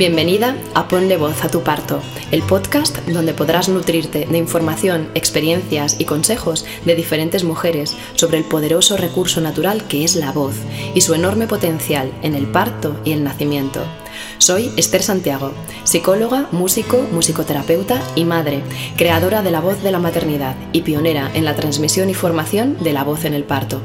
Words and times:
Bienvenida 0.00 0.56
a 0.72 0.88
Ponle 0.88 1.18
Voz 1.18 1.44
a 1.44 1.50
tu 1.50 1.60
Parto, 1.60 2.00
el 2.30 2.40
podcast 2.40 2.96
donde 3.06 3.34
podrás 3.34 3.68
nutrirte 3.68 4.24
de 4.24 4.38
información, 4.38 5.10
experiencias 5.14 6.00
y 6.00 6.06
consejos 6.06 6.64
de 6.86 6.94
diferentes 6.94 7.44
mujeres 7.44 7.98
sobre 8.14 8.38
el 8.38 8.44
poderoso 8.44 8.96
recurso 8.96 9.42
natural 9.42 9.86
que 9.88 10.02
es 10.02 10.16
la 10.16 10.32
voz 10.32 10.54
y 10.94 11.02
su 11.02 11.12
enorme 11.12 11.46
potencial 11.46 12.10
en 12.22 12.34
el 12.34 12.46
parto 12.46 12.98
y 13.04 13.12
el 13.12 13.22
nacimiento. 13.22 13.84
Soy 14.38 14.70
Esther 14.76 15.02
Santiago, 15.02 15.52
psicóloga, 15.84 16.48
músico, 16.52 17.06
musicoterapeuta 17.12 18.02
y 18.14 18.24
madre, 18.24 18.62
creadora 18.96 19.42
de 19.42 19.50
la 19.50 19.60
voz 19.60 19.82
de 19.82 19.90
la 19.90 19.98
maternidad 19.98 20.56
y 20.72 20.82
pionera 20.82 21.30
en 21.34 21.44
la 21.44 21.54
transmisión 21.54 22.10
y 22.10 22.14
formación 22.14 22.76
de 22.80 22.92
la 22.92 23.04
voz 23.04 23.24
en 23.24 23.34
el 23.34 23.44
parto. 23.44 23.80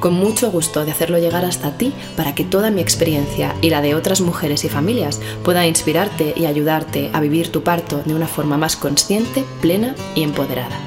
Con 0.00 0.14
mucho 0.14 0.50
gusto 0.50 0.84
de 0.84 0.92
hacerlo 0.92 1.18
llegar 1.18 1.44
hasta 1.44 1.76
ti 1.76 1.92
para 2.16 2.34
que 2.34 2.44
toda 2.44 2.70
mi 2.70 2.80
experiencia 2.80 3.54
y 3.60 3.70
la 3.70 3.82
de 3.82 3.94
otras 3.94 4.20
mujeres 4.20 4.64
y 4.64 4.68
familias 4.68 5.20
pueda 5.44 5.66
inspirarte 5.66 6.34
y 6.36 6.46
ayudarte 6.46 7.10
a 7.12 7.20
vivir 7.20 7.50
tu 7.50 7.62
parto 7.62 8.02
de 8.04 8.14
una 8.14 8.26
forma 8.28 8.56
más 8.56 8.76
consciente, 8.76 9.44
plena 9.60 9.94
y 10.14 10.22
empoderada. 10.22 10.78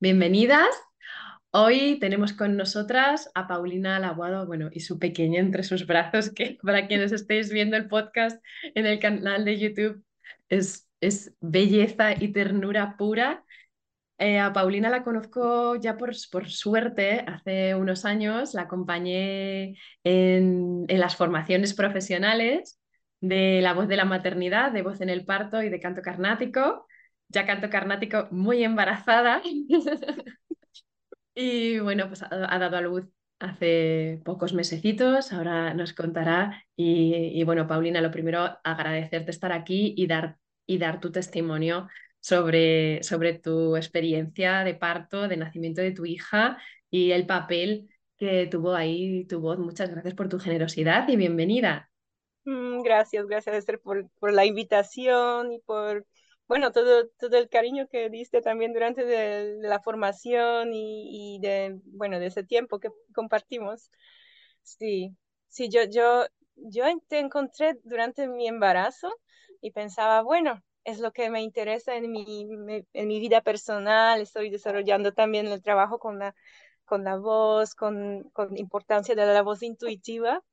Bienvenidas 0.00 0.68
Hoy 1.56 2.00
tenemos 2.00 2.32
con 2.32 2.56
nosotras 2.56 3.30
a 3.32 3.46
Paulina 3.46 4.00
Laguado, 4.00 4.44
bueno, 4.44 4.70
y 4.72 4.80
su 4.80 4.98
pequeña 4.98 5.38
entre 5.38 5.62
sus 5.62 5.86
brazos, 5.86 6.30
que 6.30 6.58
para 6.64 6.88
quienes 6.88 7.12
estéis 7.12 7.52
viendo 7.52 7.76
el 7.76 7.86
podcast 7.86 8.42
en 8.74 8.86
el 8.86 8.98
canal 8.98 9.44
de 9.44 9.60
YouTube 9.60 10.02
es, 10.48 10.88
belleza 11.40 12.12
y 12.20 12.32
ternura 12.32 12.96
pura. 12.96 13.44
Eh, 14.18 14.40
a 14.40 14.52
Paulina 14.52 14.90
la 14.90 15.04
conozco 15.04 15.76
ya 15.76 15.96
por, 15.96 16.10
por, 16.32 16.50
suerte, 16.50 17.24
hace 17.24 17.76
unos 17.76 18.04
años 18.04 18.52
la 18.54 18.62
acompañé 18.62 19.76
en 20.02 20.86
las 20.88 21.14
formaciones 21.14 21.72
profesionales 21.74 22.80
de 23.20 23.60
la 23.62 23.74
voz 23.74 23.86
de 23.86 23.96
la 23.96 24.04
maternidad, 24.04 24.72
de 24.72 24.82
voz 24.82 25.00
en 25.00 25.08
el 25.08 25.24
parto 25.24 25.62
y 25.62 25.68
de 25.68 25.78
canto 25.78 26.02
carnático. 26.02 26.86
Ya 27.28 27.46
canto 27.46 27.70
carnático 27.70 28.26
muy 28.32 28.64
embarazada. 28.64 29.40
Y 31.34 31.78
bueno, 31.80 32.08
pues 32.08 32.22
ha, 32.22 32.28
dado 32.58 32.76
a 32.76 32.80
luz 32.80 33.04
hace 33.40 34.20
pocos 34.24 34.54
mesecitos, 34.54 35.32
ahora 35.32 35.74
nos 35.74 35.92
contará. 35.92 36.64
Y, 36.76 37.42
bueno, 37.44 37.66
Paulina, 37.66 38.00
lo 38.00 38.10
primero, 38.10 38.58
agradecerte 38.62 39.30
estar 39.30 39.52
aquí 39.52 39.94
y 39.96 40.06
dar, 40.06 40.38
y 40.66 40.78
dar 40.78 41.00
tu 41.00 41.10
testimonio 41.10 41.88
sobre, 42.20 43.02
sobre 43.02 43.34
tu 43.34 43.76
experiencia 43.76 44.64
de 44.64 44.74
parto, 44.74 45.28
de 45.28 45.36
nacimiento 45.36 45.82
de 45.82 45.92
tu 45.92 46.06
hija 46.06 46.58
y 46.88 47.10
el 47.10 47.26
papel 47.26 47.90
que 48.16 48.46
tuvo 48.46 48.74
ahí 48.74 49.26
tu 49.26 49.40
voz. 49.40 49.58
Muchas 49.58 49.90
gracias 49.90 50.14
por 50.14 50.28
tu 50.28 50.38
generosidad 50.38 51.08
y 51.08 51.16
bienvenida. 51.16 51.90
Mm, 52.44 52.82
gracias, 52.82 53.26
gracias 53.26 53.56
Esther 53.56 53.80
por, 53.80 54.08
por 54.20 54.32
la 54.32 54.46
invitación 54.46 55.52
y 55.52 55.58
por 55.60 56.06
bueno, 56.54 56.70
todo, 56.70 57.08
todo 57.18 57.36
el 57.36 57.48
cariño 57.48 57.88
que 57.88 58.08
diste 58.10 58.40
también 58.40 58.72
durante 58.72 59.04
de, 59.04 59.56
la 59.58 59.80
formación 59.80 60.70
y, 60.72 61.40
de, 61.40 61.80
bueno, 61.86 62.20
de 62.20 62.26
ese 62.26 62.44
tiempo 62.44 62.78
que 62.78 62.90
compartimos. 63.12 63.90
Sí, 64.62 65.16
sí, 65.48 65.68
yo, 65.68 65.82
yo, 65.90 66.26
yo 66.54 66.84
te 67.08 67.18
encontré 67.18 67.80
durante 67.82 68.28
mi 68.28 68.46
embarazo 68.46 69.10
y 69.60 69.72
pensaba, 69.72 70.22
bueno, 70.22 70.62
es 70.84 71.00
lo 71.00 71.12
que 71.12 71.28
me 71.28 71.42
interesa 71.42 71.96
en 71.96 72.12
mi, 72.12 72.46
en 72.92 73.08
mi 73.08 73.18
vida 73.18 73.40
personal, 73.40 74.20
estoy 74.20 74.48
desarrollando 74.48 75.12
también 75.12 75.48
el 75.48 75.60
trabajo 75.60 75.98
con 75.98 76.20
la, 76.20 76.36
con 76.84 77.02
la 77.02 77.16
voz, 77.16 77.74
con, 77.74 78.30
con 78.32 78.56
importancia 78.56 79.16
de 79.16 79.26
la 79.26 79.42
voz 79.42 79.60
intuitiva. 79.64 80.44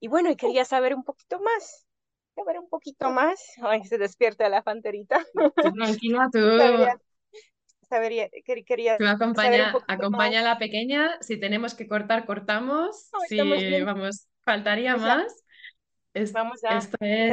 Y 0.00 0.08
bueno, 0.08 0.34
quería 0.34 0.64
saber 0.64 0.94
un 0.94 1.04
poquito 1.04 1.40
más 1.40 1.87
ver 2.44 2.58
un 2.58 2.68
poquito 2.68 3.10
más. 3.10 3.40
Ay, 3.62 3.84
se 3.84 3.98
despierta 3.98 4.48
la 4.48 4.62
fanterita. 4.62 5.24
Tranquila, 5.74 6.28
tú. 6.32 6.38
Sabería, 7.88 8.28
quería, 8.44 8.98
tú 8.98 9.06
acompaña, 9.06 9.72
acompaña 9.86 10.40
a 10.40 10.42
la 10.42 10.58
pequeña. 10.58 11.16
Si 11.22 11.40
tenemos 11.40 11.74
que 11.74 11.88
cortar, 11.88 12.26
cortamos. 12.26 13.10
si 13.28 13.80
vamos, 13.82 14.28
faltaría 14.44 14.96
más. 14.98 15.34
vamos 16.34 16.62
a, 16.64 16.76
esto 16.76 16.98
es 17.00 17.32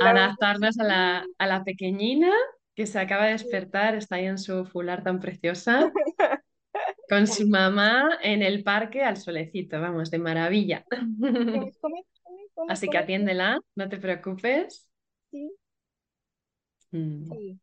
adaptarnos 0.00 0.78
a 0.78 0.84
la, 0.84 1.26
a 1.38 1.46
la 1.46 1.64
pequeñina 1.64 2.32
que 2.74 2.86
se 2.86 2.98
acaba 2.98 3.26
de 3.26 3.32
despertar, 3.32 3.94
está 3.94 4.16
ahí 4.16 4.24
en 4.24 4.38
su 4.38 4.64
fular 4.64 5.02
tan 5.02 5.20
preciosa, 5.20 5.92
con 7.10 7.26
su 7.26 7.46
mamá 7.46 8.18
en 8.22 8.42
el 8.42 8.62
parque 8.62 9.02
al 9.02 9.18
solecito, 9.18 9.78
vamos, 9.80 10.10
de 10.10 10.18
maravilla. 10.18 10.86
Así 12.68 12.88
que 12.88 12.98
atiéndela, 12.98 13.60
no 13.74 13.88
te 13.88 13.98
preocupes. 13.98 14.88
Sí. 15.30 15.50
Mm. 16.92 17.24
sí. 17.30 17.60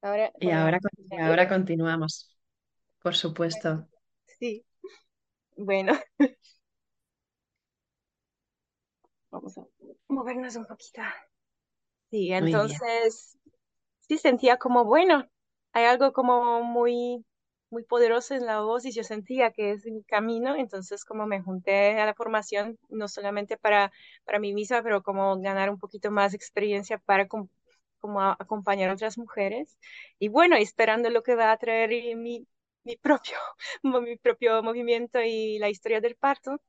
Ahora, 0.00 0.32
y 0.40 0.50
ahora, 0.50 0.78
ahora 1.20 1.48
continuamos, 1.48 2.36
por 3.00 3.14
supuesto. 3.14 3.88
Sí. 4.38 4.64
Bueno. 5.56 5.92
Vamos 9.30 9.56
a 9.56 9.66
movernos 10.08 10.56
un 10.56 10.66
poquito. 10.66 11.02
Sí, 12.10 12.32
entonces 12.32 13.38
sí 14.00 14.18
sentía 14.18 14.58
como, 14.58 14.84
bueno, 14.84 15.26
hay 15.72 15.84
algo 15.86 16.12
como 16.12 16.62
muy 16.62 17.24
muy 17.72 17.84
poderoso 17.84 18.34
en 18.34 18.46
la 18.46 18.60
voz 18.60 18.84
y 18.84 18.92
yo 18.92 19.02
sentía 19.04 19.50
que 19.52 19.72
es 19.72 19.86
mi 19.86 20.04
camino, 20.04 20.54
entonces 20.56 21.04
como 21.04 21.26
me 21.26 21.42
junté 21.42 21.98
a 22.00 22.06
la 22.06 22.14
formación, 22.14 22.78
no 22.90 23.08
solamente 23.08 23.56
para, 23.56 23.92
para 24.24 24.38
mí 24.38 24.52
misma, 24.54 24.82
pero 24.82 25.02
como 25.02 25.40
ganar 25.40 25.70
un 25.70 25.78
poquito 25.78 26.10
más 26.10 26.34
experiencia 26.34 26.98
para 26.98 27.26
como 27.28 28.20
acompañar 28.38 28.90
a 28.90 28.94
otras 28.94 29.16
mujeres. 29.18 29.78
Y 30.18 30.28
bueno, 30.28 30.56
esperando 30.56 31.10
lo 31.10 31.22
que 31.22 31.34
va 31.34 31.52
a 31.52 31.56
traer 31.56 31.90
mi, 32.16 32.46
mi, 32.84 32.96
propio, 32.96 33.36
mi 33.82 34.16
propio 34.16 34.62
movimiento 34.62 35.20
y 35.22 35.58
la 35.58 35.70
historia 35.70 36.00
del 36.00 36.16
parto. 36.16 36.60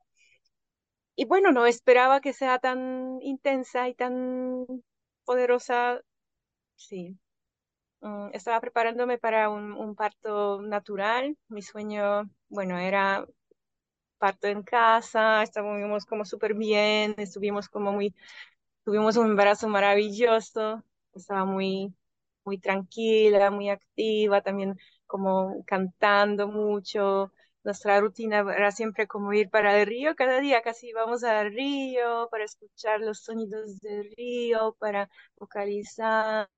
Y 1.15 1.25
bueno, 1.25 1.51
no 1.51 1.65
esperaba 1.65 2.21
que 2.21 2.33
sea 2.33 2.59
tan 2.59 3.19
intensa 3.21 3.87
y 3.89 3.93
tan 3.95 4.65
poderosa. 5.25 6.01
Sí, 6.75 7.17
Mm, 8.03 8.29
estaba 8.33 8.59
preparándome 8.59 9.17
para 9.17 9.49
un, 9.49 9.95
parto 9.95 10.61
natural. 10.61 11.37
Mi 11.47 11.61
sueño, 11.61 12.29
bueno, 12.49 12.77
era 12.77 13.25
parto 14.17 14.47
en 14.47 14.63
casa, 14.63 15.43
estábamos 15.43 16.05
como 16.05 16.25
súper 16.25 16.53
bien, 16.55 17.15
estuvimos 17.17 17.69
como 17.69 17.93
muy, 17.93 18.15
tuvimos 18.85 19.17
un 19.17 19.27
embarazo 19.27 19.67
maravilloso, 19.69 20.83
estaba 21.15 21.45
muy, 21.45 21.93
muy 22.45 22.59
tranquila, 22.59 23.51
muy 23.51 23.69
activa, 23.69 24.41
también 24.41 24.77
como 25.07 25.63
cantando 25.65 26.47
mucho. 26.47 27.31
Nuestra 27.63 27.99
rutina 28.01 28.39
era 28.41 28.71
siempre 28.71 29.07
como 29.07 29.33
ir 29.33 29.49
para 29.49 29.79
el 29.79 29.87
río, 29.87 30.15
cada 30.15 30.39
día 30.41 30.61
casi 30.61 30.89
íbamos 30.89 31.23
al 31.23 31.53
río 31.53 32.27
para 32.31 32.43
escuchar 32.45 32.99
los 33.01 33.19
sonidos 33.23 33.79
del 33.81 34.11
río, 34.17 34.75
para 34.79 35.09
vocalizar 35.37 36.49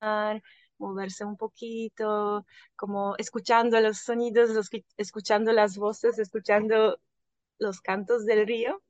moverse 0.77 1.25
un 1.25 1.37
poquito, 1.37 2.45
como 2.75 3.15
escuchando 3.17 3.79
los 3.81 3.99
sonidos, 3.99 4.51
escuchando 4.97 5.53
las 5.53 5.77
voces, 5.77 6.19
escuchando 6.19 6.99
los 7.59 7.81
cantos 7.81 8.25
del 8.25 8.47
río. 8.47 8.81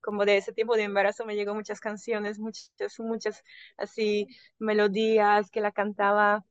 Como 0.00 0.24
de 0.24 0.38
ese 0.38 0.52
tiempo 0.52 0.76
de 0.76 0.84
embarazo 0.84 1.26
me 1.26 1.34
llegó 1.34 1.54
muchas 1.54 1.80
canciones, 1.80 2.38
muchas, 2.38 2.72
muchas 2.98 3.42
así 3.76 4.28
melodías 4.58 5.50
que 5.50 5.60
la 5.60 5.72
cantaba 5.72 6.44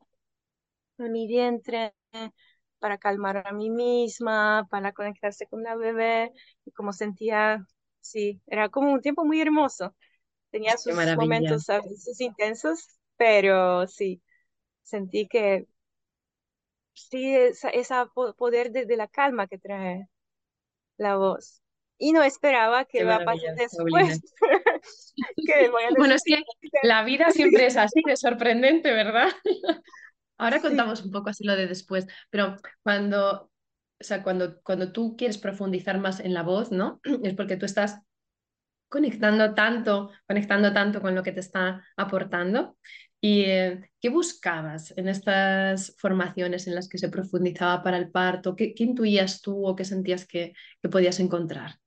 en 0.97 1.11
mi 1.11 1.27
vientre 1.27 1.93
para 2.79 2.97
calmar 2.97 3.47
a 3.47 3.51
mí 3.53 3.69
misma, 3.69 4.67
para 4.69 4.91
conectarse 4.93 5.47
con 5.47 5.63
la 5.63 5.75
bebé, 5.75 6.31
y 6.65 6.71
como 6.71 6.93
sentía, 6.93 7.65
sí, 8.01 8.41
era 8.47 8.69
como 8.69 8.91
un 8.91 9.01
tiempo 9.01 9.25
muy 9.25 9.41
hermoso. 9.41 9.95
Tenía 10.51 10.77
sus 10.77 10.95
momentos 11.15 11.69
a 11.69 11.81
veces 11.81 12.21
intensos, 12.21 12.99
pero 13.17 13.87
sí, 13.87 14.21
sentí 14.87 15.27
que 15.27 15.67
sí, 16.93 17.35
esa, 17.35 17.69
esa 17.69 18.07
poder 18.37 18.71
de, 18.71 18.97
la 18.97 19.07
calma 19.07 19.47
que 19.47 19.57
trae 19.57 20.07
la 20.97 21.17
voz. 21.17 21.61
Y 21.99 22.11
no 22.11 22.21
esperaba 22.23 22.85
que 22.85 23.03
va 23.03 23.15
a 23.15 23.25
pasar 23.25 23.55
después. 23.55 24.21
bueno, 25.97 26.13
es 26.13 26.23
que 26.23 26.37
la 26.83 27.03
vida 27.03 27.31
siempre 27.31 27.65
es 27.65 27.75
así, 27.75 28.01
de 28.05 28.15
sorprendente, 28.15 28.91
¿verdad? 28.91 29.29
Ahora 30.37 30.61
contamos 30.61 31.03
un 31.03 31.11
poco 31.11 31.29
así 31.29 31.43
lo 31.43 31.55
de 31.55 31.65
después, 31.65 32.05
pero 32.29 32.55
cuando, 32.83 33.49
o 33.99 34.03
sea, 34.03 34.21
cuando, 34.21 34.61
cuando 34.61 34.91
tú 34.91 35.17
quieres 35.17 35.39
profundizar 35.39 35.97
más 35.97 36.19
en 36.19 36.35
la 36.35 36.43
voz, 36.43 36.71
¿no? 36.71 37.01
Es 37.23 37.33
porque 37.33 37.57
tú 37.57 37.65
estás 37.65 37.99
conectando 38.89 39.53
tanto, 39.53 40.11
conectando 40.27 40.71
tanto 40.71 41.01
con 41.01 41.15
lo 41.15 41.23
que 41.23 41.31
te 41.31 41.41
está 41.41 41.83
aportando 41.97 42.77
¿Y 43.19 43.45
eh, 43.45 43.89
qué 43.99 44.09
buscabas 44.09 44.95
en 44.95 45.07
estas 45.07 45.95
formaciones 45.97 46.67
en 46.67 46.75
las 46.75 46.87
que 46.87 46.99
se 46.99 47.09
profundizaba 47.09 47.81
para 47.81 47.97
el 47.97 48.11
parto? 48.11 48.55
¿Qué, 48.55 48.73
intuías 48.77 49.41
tú 49.41 49.65
o 49.65 49.75
qué 49.75 49.85
sentías 49.85 50.27
que, 50.27 50.53
que 50.81 50.89
podías 50.89 51.19
encontrar? 51.19 51.79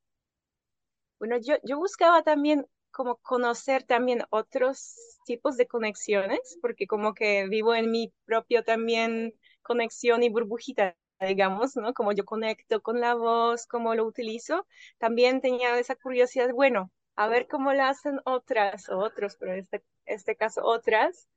Bueno, 1.21 1.37
yo, 1.41 1.55
yo 1.63 1.79
buscaba 1.79 2.23
también 2.23 2.67
como 2.91 3.17
conocer 3.17 3.85
también 3.85 4.23
otros 4.31 4.97
tipos 5.25 5.57
de 5.57 5.67
conexiones, 5.67 6.59
porque 6.61 6.87
como 6.87 7.15
que 7.15 7.47
vivo 7.49 7.75
en 7.75 7.91
mi 7.91 8.13
propio 8.25 8.65
también 8.65 9.33
conexión 9.63 10.23
y 10.23 10.29
burbujita, 10.29 10.97
digamos, 11.21 11.77
¿no? 11.77 11.95
Como 11.95 12.13
yo 12.13 12.25
conecto 12.25 12.83
con 12.83 13.01
la 13.01 13.15
voz, 13.15 13.67
cómo 13.67 13.95
lo 13.95 14.05
utilizo, 14.05 14.67
también 14.99 15.41
tenía 15.41 15.79
esa 15.79 15.95
curiosidad, 15.95 16.51
bueno, 16.53 16.91
a 17.17 17.29
ver 17.29 17.49
cómo 17.49 17.73
lo 17.75 17.85
hacen 17.85 18.21
otras 18.25 18.89
o 18.89 18.99
otros, 18.99 19.37
pero 19.39 19.53
en 19.55 19.61
este, 19.61 19.85
este 20.07 20.37
caso 20.37 20.63
otras, 20.65 21.29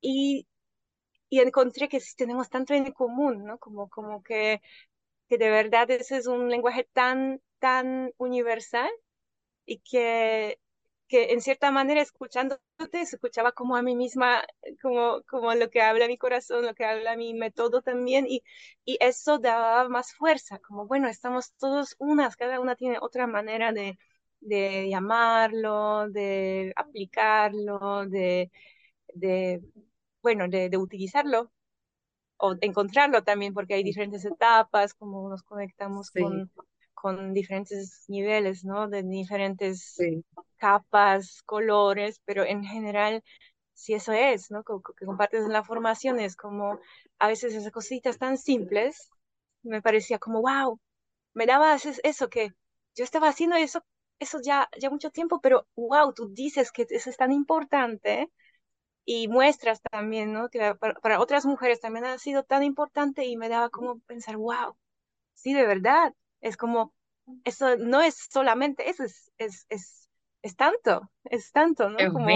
y, 0.00 0.48
y 1.28 1.40
encontré 1.40 1.88
que 1.88 2.00
sí 2.00 2.16
tenemos 2.16 2.50
tanto 2.50 2.74
en 2.74 2.92
común, 2.92 3.44
¿no? 3.44 3.58
Como, 3.58 3.88
como 3.90 4.22
que, 4.22 4.62
que 5.28 5.38
de 5.38 5.50
verdad 5.50 5.90
ese 5.90 6.18
es 6.18 6.26
un 6.26 6.50
lenguaje 6.50 6.88
tan, 6.92 7.42
tan 7.60 8.12
universal 8.18 8.90
y 9.66 9.78
que 9.80 10.58
que 11.08 11.32
en 11.32 11.42
cierta 11.42 11.70
manera 11.72 12.00
escuchándote 12.02 12.60
escuchaba 13.02 13.52
como 13.52 13.76
a 13.76 13.82
mí 13.82 13.96
misma, 13.96 14.44
como, 14.82 15.22
como 15.24 15.54
lo 15.54 15.68
que 15.70 15.82
habla 15.82 16.06
mi 16.08 16.18
corazón, 16.18 16.64
lo 16.66 16.74
que 16.74 16.84
habla 16.86 17.16
mi 17.16 17.34
método 17.34 17.82
también, 17.82 18.26
y, 18.28 18.42
y 18.84 18.96
eso 19.00 19.38
daba 19.38 19.88
más 19.88 20.14
fuerza, 20.14 20.60
como 20.60 20.86
bueno, 20.86 21.08
estamos 21.08 21.52
todos 21.58 21.96
unas, 21.98 22.36
cada 22.36 22.60
una 22.60 22.76
tiene 22.76 22.98
otra 23.00 23.26
manera 23.26 23.72
de, 23.72 23.98
de 24.40 24.88
llamarlo, 24.88 26.08
de 26.10 26.72
aplicarlo, 26.76 28.06
de, 28.06 28.50
de 29.14 29.62
bueno, 30.22 30.48
de, 30.48 30.68
de 30.68 30.76
utilizarlo 30.76 31.50
o 32.40 32.56
encontrarlo 32.60 33.22
también, 33.22 33.52
porque 33.52 33.74
hay 33.74 33.82
diferentes 33.82 34.24
etapas, 34.24 34.94
como 34.94 35.28
nos 35.28 35.42
conectamos 35.42 36.10
con, 36.10 36.50
con 36.94 37.34
diferentes 37.34 38.04
niveles, 38.08 38.64
¿no? 38.64 38.88
De 38.88 39.02
diferentes 39.02 39.96
capas, 40.56 41.42
colores, 41.44 42.20
pero 42.24 42.44
en 42.44 42.64
general, 42.64 43.22
si 43.74 43.92
eso 43.94 44.12
es, 44.12 44.50
¿no? 44.50 44.64
Que, 44.64 44.72
compartes 45.04 45.44
en 45.44 45.52
la 45.52 45.64
formación, 45.64 46.18
es 46.18 46.34
como 46.34 46.78
a 47.18 47.28
veces 47.28 47.54
esas 47.54 47.72
cositas 47.72 48.18
tan 48.18 48.38
simples, 48.38 49.10
me 49.62 49.82
parecía 49.82 50.18
como, 50.18 50.40
wow, 50.40 50.80
me 51.34 51.46
daba 51.46 51.76
eso 51.76 52.28
que 52.28 52.52
yo 52.94 53.04
estaba 53.04 53.28
haciendo 53.28 53.56
eso, 53.56 53.84
eso 54.20 54.38
ya, 54.42 54.68
ya 54.78 54.90
mucho 54.90 55.10
tiempo, 55.10 55.40
pero 55.40 55.66
wow, 55.74 56.12
tú 56.14 56.28
dices 56.32 56.70
que 56.70 56.86
eso 56.88 57.10
es 57.10 57.16
tan 57.16 57.32
importante 57.32 58.30
y 59.04 59.28
muestras 59.28 59.80
también, 59.82 60.32
¿no? 60.32 60.50
Que 60.50 60.74
para, 60.76 60.94
para 60.94 61.20
otras 61.20 61.46
mujeres 61.46 61.80
también 61.80 62.04
ha 62.04 62.18
sido 62.18 62.44
tan 62.44 62.62
importante 62.62 63.24
y 63.24 63.36
me 63.36 63.48
daba 63.48 63.70
como 63.70 63.98
pensar, 64.00 64.36
wow, 64.36 64.76
sí, 65.34 65.54
de 65.54 65.66
verdad, 65.66 66.14
es 66.40 66.56
como, 66.56 66.94
eso 67.44 67.76
no 67.76 68.02
es 68.02 68.28
solamente, 68.30 68.88
eso 68.90 69.04
es, 69.04 69.32
es, 69.38 69.66
es, 69.70 70.08
es 70.42 70.56
tanto, 70.56 71.10
es 71.24 71.50
tanto, 71.50 71.88
¿no? 71.88 72.12
como 72.12 72.28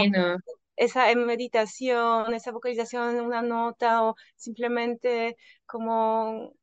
esa 0.76 1.14
meditación, 1.14 2.34
esa 2.34 2.50
vocalización 2.50 3.16
en 3.16 3.24
una 3.24 3.42
nota 3.42 4.02
o 4.04 4.16
simplemente 4.36 5.36
como, 5.66 6.54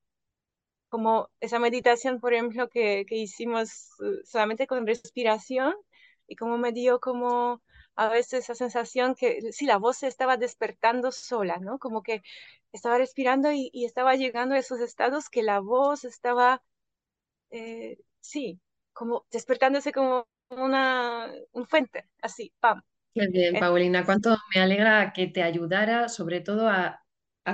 como 0.91 1.29
esa 1.39 1.59
meditación, 1.59 2.19
por 2.19 2.33
ejemplo, 2.33 2.69
que, 2.69 3.05
que 3.07 3.15
hicimos 3.17 3.89
eh, 4.03 4.21
solamente 4.25 4.67
con 4.67 4.85
respiración 4.85 5.73
y 6.27 6.35
como 6.35 6.57
me 6.59 6.71
dio 6.73 6.99
como 6.99 7.63
a 7.95 8.09
veces 8.09 8.43
esa 8.43 8.55
sensación 8.55 9.15
que 9.15 9.51
sí, 9.51 9.65
la 9.65 9.77
voz 9.77 9.97
se 9.97 10.07
estaba 10.07 10.37
despertando 10.37 11.11
sola, 11.11 11.57
¿no? 11.57 11.79
Como 11.79 12.03
que 12.03 12.21
estaba 12.73 12.97
respirando 12.97 13.51
y, 13.51 13.69
y 13.73 13.85
estaba 13.85 14.15
llegando 14.15 14.55
a 14.55 14.59
esos 14.59 14.79
estados 14.79 15.29
que 15.29 15.43
la 15.43 15.59
voz 15.59 16.05
estaba 16.05 16.61
eh, 17.51 17.97
sí, 18.21 18.59
como 18.93 19.25
despertándose 19.31 19.91
como 19.91 20.27
una 20.49 21.31
un 21.51 21.67
fuente, 21.67 22.09
así, 22.21 22.53
pam. 22.59 22.81
Qué 23.13 23.27
bien, 23.27 23.59
Paulina, 23.59 24.05
cuánto 24.05 24.37
me 24.55 24.61
alegra 24.61 25.11
que 25.13 25.27
te 25.27 25.43
ayudara 25.43 26.07
sobre 26.07 26.39
todo 26.39 26.69
a, 26.69 26.97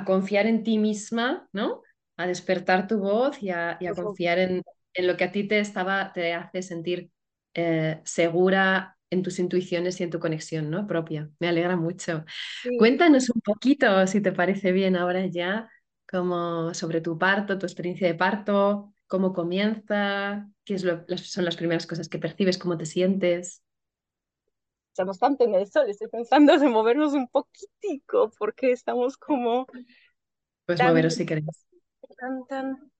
confiar 0.05 0.45
en 0.45 0.63
ti 0.63 0.77
misma, 0.77 1.47
¿no? 1.53 1.81
A 2.17 2.27
despertar 2.27 2.87
tu 2.87 2.99
voz 2.99 3.41
y 3.41 3.51
a, 3.51 3.77
confiar 3.95 4.39
en, 4.39 4.63
lo 4.97 5.15
que 5.15 5.23
a 5.23 5.31
ti 5.31 5.47
te 5.47 5.59
estaba, 5.59 6.11
te 6.11 6.33
hace 6.33 6.61
sentir 6.61 7.11
eh, 7.53 8.01
segura 8.03 8.97
en 9.09 9.23
tus 9.23 9.39
intuiciones 9.39 9.99
y 9.99 10.03
en 10.03 10.09
tu 10.09 10.19
conexión, 10.19 10.69
¿no? 10.69 10.87
Propia. 10.87 11.29
Me 11.39 11.47
alegra 11.47 11.75
mucho. 11.75 12.25
Cuéntanos 12.77 13.29
un 13.29 13.41
poquito, 13.41 14.05
si 14.07 14.21
te 14.21 14.31
parece 14.31 14.71
bien 14.71 14.95
ahora 14.95 15.25
ya, 15.27 15.69
como 16.09 16.73
sobre 16.73 17.01
tu 17.01 17.17
parto, 17.17 17.57
tu 17.57 17.65
experiencia 17.65 18.07
de 18.07 18.15
parto, 18.15 18.93
cómo 19.07 19.33
comienza, 19.33 20.49
qué 20.65 20.75
es 20.75 20.83
lo, 20.83 21.05
son 21.17 21.45
las 21.45 21.55
primeras 21.55 21.87
cosas 21.87 22.09
que 22.09 22.19
percibes, 22.19 22.57
cómo 22.57 22.77
te 22.77 22.85
sientes. 22.85 23.63
Estamos 24.91 25.19
tanto 25.19 25.43
en 25.45 25.55
el 25.55 25.67
sol, 25.67 25.89
estoy 25.89 26.07
pensando 26.07 26.57
de 26.57 26.67
movernos 26.67 27.13
un 27.13 27.27
poquitico 27.27 28.31
porque 28.37 28.71
estamos 28.71 29.17
como... 29.17 29.67
Pues 30.65 30.81
moveros 30.81 31.13
si 31.13 31.25
queréis. 31.25 31.66
Tan, 32.17 32.45
tan... 32.47 32.91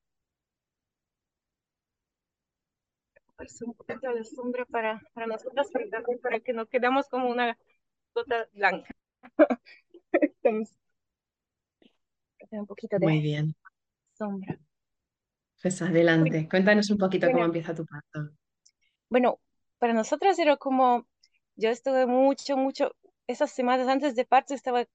Pues 3.35 3.61
un 3.61 3.73
poquito 3.73 4.13
de 4.13 4.23
sombra 4.23 4.65
para, 4.65 5.01
para 5.13 5.27
nosotras, 5.27 5.67
para 6.21 6.39
que 6.39 6.53
no 6.53 6.65
quedamos 6.65 7.07
como 7.07 7.29
una 7.29 7.57
gota 8.15 8.47
blanca. 8.53 8.89
un 12.51 12.65
poquito 12.65 12.97
de 12.99 13.05
Muy 13.05 13.21
bien. 13.21 13.55
sombra. 14.13 14.59
Pues 15.61 15.81
adelante, 15.81 16.47
cuéntanos 16.49 16.89
un 16.89 16.97
poquito 16.97 17.31
cómo 17.31 17.45
empieza 17.45 17.73
tu 17.73 17.85
parto. 17.85 18.31
Bueno, 19.09 19.39
para 19.79 19.93
nosotras 19.93 20.37
era 20.39 20.57
como, 20.57 21.07
yo 21.55 21.69
estuve 21.69 22.05
mucho, 22.05 22.57
mucho, 22.57 22.95
esas 23.27 23.51
semanas 23.51 23.88
antes 23.88 24.15
de 24.15 24.25
parto 24.25 24.53
estaba 24.53 24.85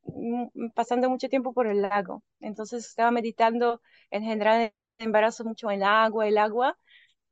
pasando 0.74 1.10
mucho 1.10 1.28
tiempo 1.28 1.52
por 1.52 1.66
el 1.66 1.82
lago, 1.82 2.22
entonces 2.40 2.86
estaba 2.86 3.10
meditando 3.10 3.80
en 4.10 4.22
general 4.24 4.62
en 4.62 4.72
embarazo 5.06 5.44
mucho 5.44 5.70
en 5.70 5.78
el 5.78 5.82
agua, 5.84 6.28
el 6.28 6.38
agua, 6.38 6.78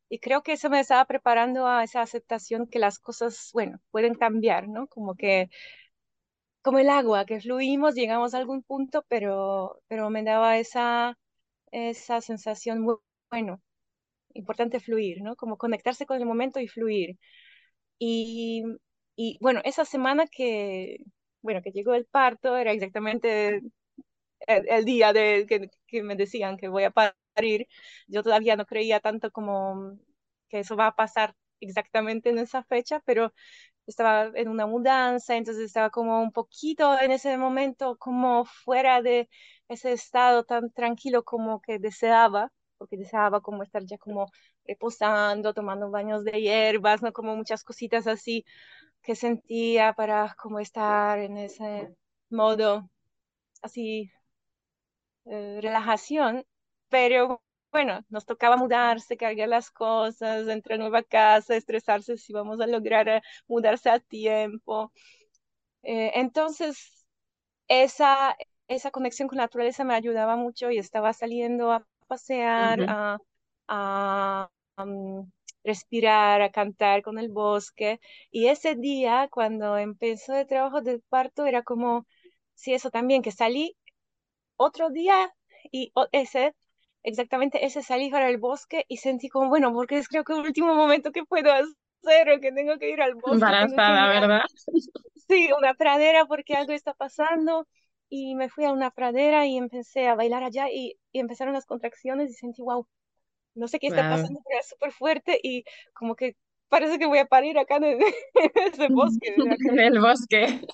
y 0.09 0.19
creo 0.21 0.43
que 0.43 0.53
eso 0.53 0.71
me 0.71 0.81
estaba 0.81 1.05
preparando 1.07 1.67
a 1.67 1.85
esa 1.85 2.03
aceptación 2.03 2.67
que 2.69 2.79
las 2.81 2.99
cosas, 2.99 3.51
bueno, 3.55 3.81
pueden 3.93 4.15
cambiar, 4.15 4.69
¿no? 4.69 4.87
Como 4.89 5.15
que, 5.17 5.51
como 6.63 6.79
el 6.79 6.91
agua, 6.91 7.25
que 7.27 7.41
fluimos, 7.41 7.95
llegamos 7.95 8.35
a 8.35 8.39
algún 8.39 8.63
punto, 8.63 9.05
pero, 9.09 9.81
pero 9.89 10.11
me 10.11 10.23
daba 10.23 10.59
esa, 10.59 11.19
esa 11.73 12.21
sensación 12.21 12.83
muy 12.83 12.97
bueno, 13.31 13.63
importante 14.35 14.81
fluir, 14.81 15.23
¿no? 15.23 15.37
Como 15.37 15.59
conectarse 15.59 16.07
con 16.07 16.19
el 16.19 16.27
momento 16.27 16.61
y 16.61 16.69
fluir. 16.69 17.19
Y, 17.99 18.65
y 19.23 19.37
bueno, 19.41 19.61
esa 19.65 19.85
semana 19.85 20.27
que, 20.27 20.99
bueno, 21.43 21.61
que 21.62 21.73
llegó 21.73 21.95
el 21.95 22.07
parto 22.07 22.57
era 22.57 22.73
exactamente 22.73 23.61
el, 24.47 24.85
día 24.87 25.12
de 25.12 25.47
que, 25.47 25.71
que, 25.87 26.03
me 26.03 26.17
decían 26.17 26.57
que 26.57 26.69
voy 26.69 26.85
a 26.85 26.91
parir. 26.91 27.69
Yo 28.09 28.23
todavía 28.23 28.57
no 28.57 28.65
creía 28.67 29.00
tanto 29.00 29.31
como 29.31 29.99
que 30.49 30.61
eso 30.61 30.75
va 30.77 30.89
a 30.89 30.97
pasar 30.97 31.37
exactamente 31.61 32.31
en 32.31 32.39
esa 32.39 32.65
fecha, 32.65 33.00
pero 33.05 33.35
estaba 33.87 34.31
en 34.35 34.49
una 34.49 34.67
mudanza, 34.67 35.37
entonces 35.37 35.65
estaba 35.65 35.91
como 35.91 36.23
un 36.23 36.33
poquito 36.33 36.99
en 37.00 37.12
ese 37.12 37.37
momento 37.37 37.99
como 37.99 38.47
fuera 38.47 39.03
de 39.03 39.29
ese 39.69 39.93
estado 39.93 40.45
tan 40.45 40.73
tranquilo 40.73 41.25
como 41.25 41.61
que 41.61 41.79
deseaba 41.79 42.50
porque 42.79 42.97
deseaba 42.97 43.43
como 43.43 43.62
estar 43.62 43.85
ya 43.85 43.99
como 43.99 44.31
reposando, 44.65 45.53
tomando 45.53 45.91
baños 45.91 46.25
de 46.25 46.41
hierbas, 46.41 47.03
¿no? 47.03 47.12
Como 47.12 47.37
muchas 47.37 47.62
cositas 47.62 48.07
así 48.07 48.45
que 49.02 49.14
sentía 49.16 49.92
para 49.95 50.35
como 50.35 50.61
estar 50.61 51.19
en 51.19 51.38
ese 51.38 51.95
modo 52.30 52.90
así 53.62 54.11
eh, 55.26 55.61
relajación, 55.62 56.45
pero 56.88 57.42
bueno, 57.73 58.00
nos 58.09 58.26
tocaba 58.26 58.57
mudarse, 58.57 59.16
cargar 59.16 59.49
las 59.49 59.71
cosas, 59.71 60.49
entrar 60.49 60.78
a 60.78 60.83
nueva 60.83 61.02
casa, 61.02 61.54
estresarse 61.57 62.16
si 62.16 62.33
vamos 62.33 62.61
a 62.61 62.66
lograr 62.66 63.09
eh, 63.09 63.23
mudarse 63.47 63.90
a 63.90 64.00
tiempo. 64.00 64.92
Eh, 65.83 66.12
entonces, 66.14 67.07
esa, 67.69 68.37
esa 68.69 68.90
conexión 68.90 69.28
con 69.28 69.38
la 69.38 69.45
naturaleza 69.45 69.85
me 69.85 69.95
ayudaba 69.95 70.37
mucho 70.37 70.71
y 70.71 70.78
estaba 70.78 71.12
saliendo 71.12 71.73
a 71.73 71.87
pasear, 72.09 72.87
a, 73.69 74.50
mm, 74.78 75.23
respirar, 75.64 76.43
a 76.43 76.50
cantar 76.50 77.02
con 77.02 77.19
el 77.19 77.29
bosque. 77.29 78.00
Y 78.31 78.49
ese 78.49 78.75
día, 78.76 79.29
cuando 79.31 79.76
empezó 79.79 80.35
el 80.35 80.47
trabajo 80.47 80.81
del 80.83 81.02
parto, 81.02 81.47
era 81.47 81.62
como, 81.62 82.07
sí, 82.55 82.75
eso 82.75 82.90
también, 82.90 83.23
que 83.23 83.33
salí 83.33 83.76
otro 84.57 84.90
día 84.90 85.35
y 85.71 85.93
ese, 86.12 86.55
exactamente 87.02 87.64
ese 87.64 87.83
salí 87.83 88.11
para 88.11 88.29
el 88.29 88.38
bosque 88.38 88.85
y 88.88 88.99
sentí 88.99 89.29
como, 89.29 89.49
bueno, 89.49 89.73
porque 89.73 89.99
es 89.99 90.09
creo 90.09 90.25
que 90.25 90.35
el 90.35 90.40
último 90.40 90.75
momento 90.75 91.12
que 91.12 91.25
puedo 91.25 91.50
cero, 92.02 92.38
que 92.40 92.52
tengo 92.52 92.79
que 92.79 92.90
ir 92.90 93.00
al 93.02 93.14
bosque. 93.14 93.35
Embarazada, 93.35 94.09
¿verdad? 94.09 94.40
Sí, 95.29 95.50
una 95.57 95.75
pradera 95.75 96.26
porque 96.26 96.57
algo 96.57 96.73
está 96.73 96.93
pasando. 96.95 97.67
Y 98.09 98.35
me 98.35 98.49
fui 98.49 98.64
a 98.64 98.73
una 98.73 98.90
pradera 98.90 99.47
y 99.47 99.57
empecé 99.57 100.09
a 100.09 100.17
bailar 100.17 100.43
allá 100.43 100.69
y, 100.69 100.99
y 101.12 101.21
empezaron 101.21 101.55
las 101.55 101.67
contracciones 101.67 102.31
y 102.31 102.35
sentí, 102.35 102.61
wow, 102.62 102.85
no 103.54 103.69
sé 103.69 103.78
qué 103.78 103.88
está 103.88 104.09
pasando, 104.09 104.40
pero 104.47 104.61
es 104.61 104.69
súper 104.69 104.92
fuerte 104.92 105.40
y 105.42 105.64
como 105.92 106.14
que 106.14 106.37
parece 106.71 106.99
que 106.99 107.07
voy 107.07 107.19
a 107.19 107.26
parir 107.26 107.59
acá 107.59 107.76
en, 107.76 107.85
ese 107.85 108.02
bosque. 108.90 109.35
en 109.37 109.78
el 109.78 110.00
bosque. 110.00 110.47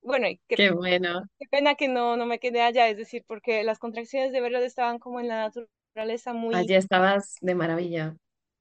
Bueno, 0.00 0.26
y 0.26 0.40
qué, 0.48 0.70
bueno. 0.70 1.24
Qué 1.38 1.46
pena 1.50 1.74
que 1.74 1.86
no, 1.86 2.16
no 2.16 2.24
me 2.24 2.38
quedé 2.38 2.62
allá, 2.62 2.88
es 2.88 2.96
decir, 2.96 3.24
porque 3.26 3.62
las 3.62 3.78
contracciones 3.78 4.32
de 4.32 4.40
verdad 4.40 4.64
estaban 4.64 4.98
como 4.98 5.20
en 5.20 5.28
la 5.28 5.50
naturaleza 5.50 6.32
muy... 6.32 6.54
Allí 6.54 6.74
estabas 6.74 7.36
de 7.42 7.54
maravilla. 7.54 8.16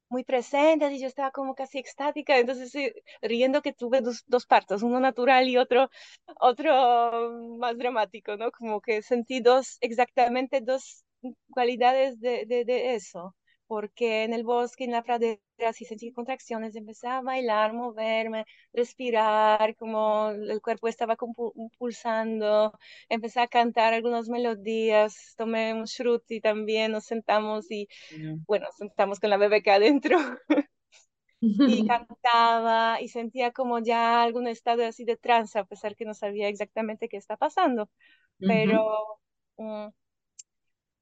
Muy 0.10 0.26
presentes 0.26 0.92
y 0.92 1.00
yo 1.00 1.08
estaba 1.08 1.32
como 1.32 1.56
casi 1.56 1.78
extática, 1.78 2.38
entonces 2.38 2.74
riendo 3.22 3.62
que 3.62 3.72
tuve 3.72 4.02
dos, 4.02 4.26
dos 4.28 4.46
partos, 4.46 4.84
uno 4.84 5.00
natural 5.00 5.48
y 5.48 5.58
otro, 5.58 5.90
otro 6.42 7.32
más 7.58 7.78
dramático, 7.78 8.36
¿no? 8.36 8.52
Como 8.52 8.82
que 8.82 9.02
sentí 9.02 9.40
dos, 9.40 9.78
exactamente 9.80 10.60
dos 10.60 11.06
cualidades 11.52 12.20
de, 12.20 12.46
de, 12.46 12.66
de 12.66 12.96
eso 12.96 13.36
porque 13.68 14.24
en 14.24 14.34
el 14.34 14.44
bosque, 14.44 14.86
en 14.86 14.92
la 14.92 15.04
pradera, 15.04 15.40
sí 15.74 15.86
sentí 15.86 16.12
contracciones, 16.12 16.76
empecé 16.76 17.08
a 17.08 17.22
bailar, 17.22 17.74
moverme, 17.74 18.46
respirar, 18.74 19.76
como 19.76 20.30
el 20.30 20.62
cuerpo 20.62 20.88
estaba 20.88 21.18
pulsando, 21.78 22.74
empecé 23.10 23.42
a 23.42 23.48
cantar 23.48 23.94
algunas 23.94 24.30
melodías, 24.30 25.34
tomé 25.38 25.74
un 25.74 25.84
shruti 25.86 26.40
también, 26.42 26.94
nos 26.94 27.06
sentamos 27.06 27.70
y, 27.70 27.88
bueno, 28.48 28.68
sentamos 28.78 29.20
con 29.20 29.30
la 29.30 29.38
bebé 29.38 29.58
acá 29.58 29.76
adentro. 29.76 30.18
y 31.42 31.42
cantaba 31.88 33.02
y 33.02 33.10
sentía 33.10 33.52
como 33.52 33.80
ya 33.80 34.24
algún 34.24 34.48
estado 34.48 34.86
así 34.86 35.04
de 35.06 35.18
trance, 35.18 35.60
a 35.60 35.66
pesar 35.66 35.96
que 35.96 36.06
no 36.06 36.14
sabía 36.14 36.48
exactamente 36.48 37.10
qué 37.10 37.18
está 37.18 37.38
pasando. 37.38 37.90
Pero 38.40 39.20
mm, 39.58 39.88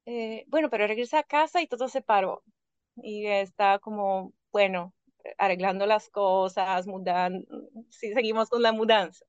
eh, 0.06 0.46
bueno, 0.48 0.70
pero 0.70 0.88
regresé 0.88 1.18
a 1.18 1.24
casa 1.24 1.62
y 1.62 1.68
todo 1.68 1.88
se 1.88 2.02
paró. 2.02 2.44
Y 2.98 3.26
está 3.26 3.80
como, 3.80 4.34
bueno, 4.52 4.94
arreglando 5.38 5.86
las 5.86 6.10
cosas, 6.10 6.88
mudando, 6.88 7.46
sí, 7.90 8.14
seguimos 8.14 8.50
con 8.50 8.62
la 8.62 8.72
mudanza. 8.72 9.26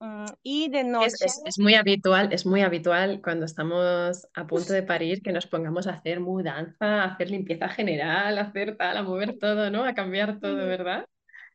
Mm, 0.00 0.26
y 0.42 0.68
de 0.68 0.84
noche. 0.84 1.24
Es, 1.44 1.58
muy 1.58 1.74
habitual, 1.74 2.32
es 2.32 2.44
muy 2.44 2.60
habitual 2.62 3.20
cuando 3.22 3.46
estamos 3.46 4.26
a 4.34 4.46
punto 4.46 4.72
de 4.72 4.82
parir 4.82 5.22
que 5.22 5.32
nos 5.32 5.46
pongamos 5.46 5.86
a 5.86 5.92
hacer 5.92 6.20
mudanza, 6.20 7.02
a 7.02 7.04
hacer 7.04 7.30
limpieza 7.30 7.68
general, 7.68 8.36
a 8.38 8.42
hacer 8.42 8.76
tal, 8.76 8.96
a 8.96 9.02
mover 9.02 9.38
todo, 9.38 9.70
¿no? 9.70 9.84
A 9.84 9.94
cambiar 9.94 10.38
todo, 10.40 10.56
¿verdad? 10.56 11.06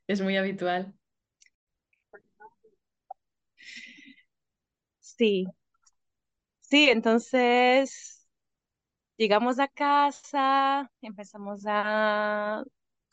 Es 0.07 0.21
muy 0.21 0.37
habitual. 0.37 0.93
Sí. 4.99 5.45
Sí, 6.61 6.89
entonces 6.89 8.20
llegamos 9.21 9.59
a 9.59 9.67
casa, 9.67 10.91
empezamos 11.01 11.63
a 11.67 12.63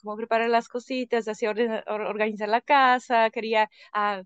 como 0.03 0.17
preparar 0.17 0.49
las 0.49 0.69
cositas, 0.69 1.29
así 1.29 1.47
organizar 1.47 2.49
la 2.49 2.63
casa, 2.63 3.31
quería, 3.31 3.69
ah, 3.93 4.23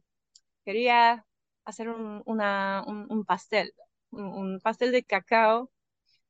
quería 0.65 1.27
hacer 1.65 1.89
un, 1.89 2.23
un, 2.27 3.25
pastel, 3.27 3.73
un, 4.11 4.61
pastel 4.61 4.93
de 4.93 5.03
cacao, 5.05 5.73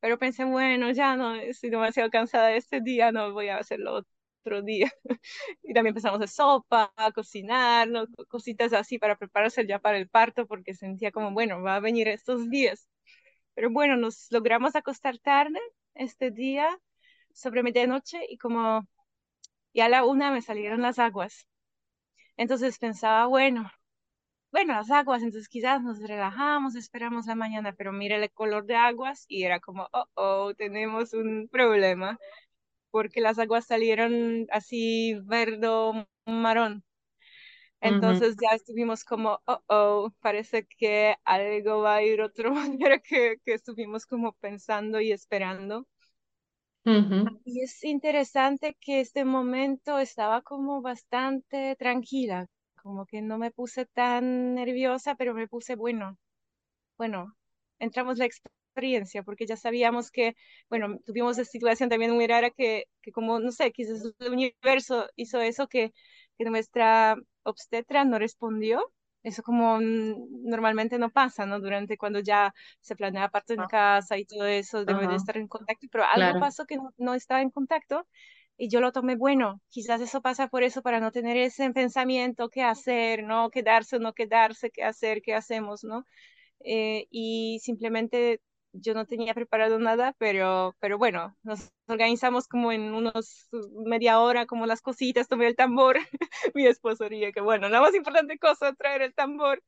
pero 0.00 0.18
pensé, 0.18 0.44
bueno, 0.44 0.90
ya 0.92 1.16
no, 1.16 1.34
estoy 1.34 1.70
demasiado 1.70 2.10
cansada 2.10 2.52
este 2.54 2.80
día, 2.80 3.12
no 3.12 3.32
voy 3.32 3.48
a 3.48 3.58
hacerlo 3.58 4.02
otro 4.44 4.62
día. 4.62 4.90
y 5.62 5.74
también 5.74 5.88
empezamos 5.92 6.22
a 6.22 6.26
sopa, 6.28 6.92
a 6.96 7.12
cocinar, 7.12 7.88
cositas 8.28 8.72
así 8.72 8.98
para 8.98 9.16
prepararse 9.16 9.66
ya 9.66 9.78
para 9.80 9.98
el 9.98 10.08
parto, 10.08 10.46
porque 10.46 10.74
sentía 10.74 11.12
como, 11.12 11.32
bueno, 11.32 11.62
va 11.62 11.76
a 11.76 11.80
venir 11.80 12.08
estos 12.08 12.48
días. 12.50 12.88
Pero 13.54 13.70
bueno, 13.70 13.96
nos 13.96 14.28
logramos 14.30 14.76
acostar 14.76 15.18
tarde 15.18 15.60
este 15.94 16.30
día, 16.30 16.68
sobre 17.34 17.62
medianoche, 17.62 18.20
y 18.28 18.38
como 18.38 18.86
ya 19.74 19.86
a 19.86 19.88
la 19.88 20.04
una 20.04 20.30
me 20.32 20.42
salieron 20.42 20.82
las 20.82 20.98
aguas. 20.98 21.46
Entonces 22.36 22.78
pensaba, 22.78 23.26
bueno, 23.26 23.70
bueno, 24.52 24.74
las 24.74 24.90
aguas, 24.90 25.22
entonces 25.22 25.48
quizás 25.48 25.82
nos 25.82 25.98
relajamos, 26.00 26.76
esperamos 26.76 27.26
la 27.26 27.34
mañana, 27.34 27.72
pero 27.74 27.92
mire 27.92 28.16
el 28.16 28.30
color 28.32 28.66
de 28.66 28.76
aguas 28.76 29.24
y 29.28 29.44
era 29.44 29.60
como, 29.60 29.88
oh, 29.92 30.06
oh, 30.14 30.54
tenemos 30.54 31.14
un 31.14 31.48
problema, 31.50 32.18
porque 32.90 33.20
las 33.20 33.38
aguas 33.38 33.66
salieron 33.66 34.46
así 34.50 35.14
verde 35.24 36.06
marrón. 36.26 36.84
Entonces 37.82 38.36
ya 38.40 38.56
estuvimos 38.56 39.04
como, 39.04 39.40
oh, 39.46 39.60
oh, 39.68 40.10
parece 40.20 40.66
que 40.66 41.16
algo 41.24 41.82
va 41.82 41.96
a 41.96 42.02
ir 42.04 42.22
otra 42.22 42.50
manera 42.52 43.00
que, 43.00 43.36
que 43.44 43.54
estuvimos 43.54 44.06
como 44.06 44.32
pensando 44.34 45.00
y 45.00 45.12
esperando. 45.12 45.86
Y 47.44 47.62
es 47.62 47.82
interesante 47.84 48.76
que 48.80 49.00
este 49.00 49.24
momento 49.24 49.98
estaba 49.98 50.42
como 50.42 50.80
bastante 50.82 51.76
tranquila, 51.76 52.46
como 52.82 53.06
que 53.06 53.20
no 53.22 53.38
me 53.38 53.50
puse 53.50 53.86
tan 53.86 54.54
nerviosa, 54.54 55.14
pero 55.16 55.34
me 55.34 55.48
puse, 55.48 55.74
bueno, 55.76 56.18
bueno, 56.98 57.36
entramos 57.80 58.18
la 58.18 58.26
experiencia, 58.26 59.22
porque 59.24 59.46
ya 59.46 59.56
sabíamos 59.56 60.10
que, 60.10 60.36
bueno, 60.70 60.98
tuvimos 61.06 61.38
esta 61.38 61.50
situación 61.52 61.90
también 61.90 62.12
muy 62.12 62.26
rara 62.28 62.50
que, 62.50 62.84
que 63.02 63.12
como, 63.12 63.40
no 63.40 63.52
sé, 63.52 63.72
quizás 63.72 64.02
el 64.20 64.32
universo 64.32 65.08
hizo 65.16 65.40
eso 65.40 65.68
que, 65.68 65.92
que 66.38 66.44
nuestra 66.44 67.16
obstetra 67.44 68.04
no 68.04 68.18
respondió. 68.18 68.92
Eso 69.22 69.42
como 69.42 69.78
normalmente 69.80 70.98
no 70.98 71.10
pasa, 71.10 71.46
¿no? 71.46 71.60
Durante 71.60 71.96
cuando 71.96 72.18
ya 72.18 72.52
se 72.80 72.96
planea 72.96 73.28
parte 73.28 73.54
en 73.54 73.60
ah. 73.60 73.68
casa 73.70 74.18
y 74.18 74.24
todo 74.24 74.46
eso, 74.46 74.84
debe 74.84 75.06
de 75.06 75.14
estar 75.14 75.36
en 75.36 75.46
contacto, 75.46 75.86
pero 75.92 76.04
algo 76.04 76.40
pasó 76.40 76.64
que 76.66 76.76
no, 76.76 76.92
no 76.98 77.14
estaba 77.14 77.40
en 77.40 77.50
contacto 77.50 78.06
y 78.56 78.68
yo 78.68 78.80
lo 78.80 78.92
tomé 78.92 79.16
bueno. 79.16 79.60
Quizás 79.68 80.00
eso 80.00 80.22
pasa 80.22 80.48
por 80.48 80.62
eso, 80.62 80.82
para 80.82 81.00
no 81.00 81.12
tener 81.12 81.36
ese 81.36 81.70
pensamiento, 81.72 82.48
qué 82.48 82.62
hacer, 82.62 83.24
¿no? 83.24 83.50
Quedarse 83.50 83.96
o 83.96 83.98
no 84.00 84.12
quedarse, 84.12 84.70
qué 84.70 84.84
hacer, 84.84 85.22
qué 85.22 85.34
hacemos, 85.34 85.84
¿no? 85.84 86.04
Eh, 86.64 87.06
y 87.10 87.58
simplemente 87.62 88.40
yo 88.72 88.94
no 88.94 89.06
tenía 89.06 89.34
preparado 89.34 89.78
nada, 89.78 90.14
pero, 90.18 90.74
pero 90.80 90.98
bueno, 90.98 91.36
nos 91.42 91.70
organizamos 91.86 92.48
como 92.48 92.72
en 92.72 92.94
unos 92.94 93.48
media 93.86 94.20
hora, 94.20 94.46
como 94.46 94.66
las 94.66 94.80
cositas, 94.80 95.28
tomé 95.28 95.46
el 95.46 95.56
tambor, 95.56 95.96
mi 96.54 96.66
esposo 96.66 97.08
ría 97.08 97.32
que 97.32 97.40
bueno, 97.40 97.68
la 97.68 97.80
más 97.80 97.94
importante 97.94 98.38
cosa, 98.38 98.72
traer 98.74 99.02
el 99.02 99.14
tambor 99.14 99.62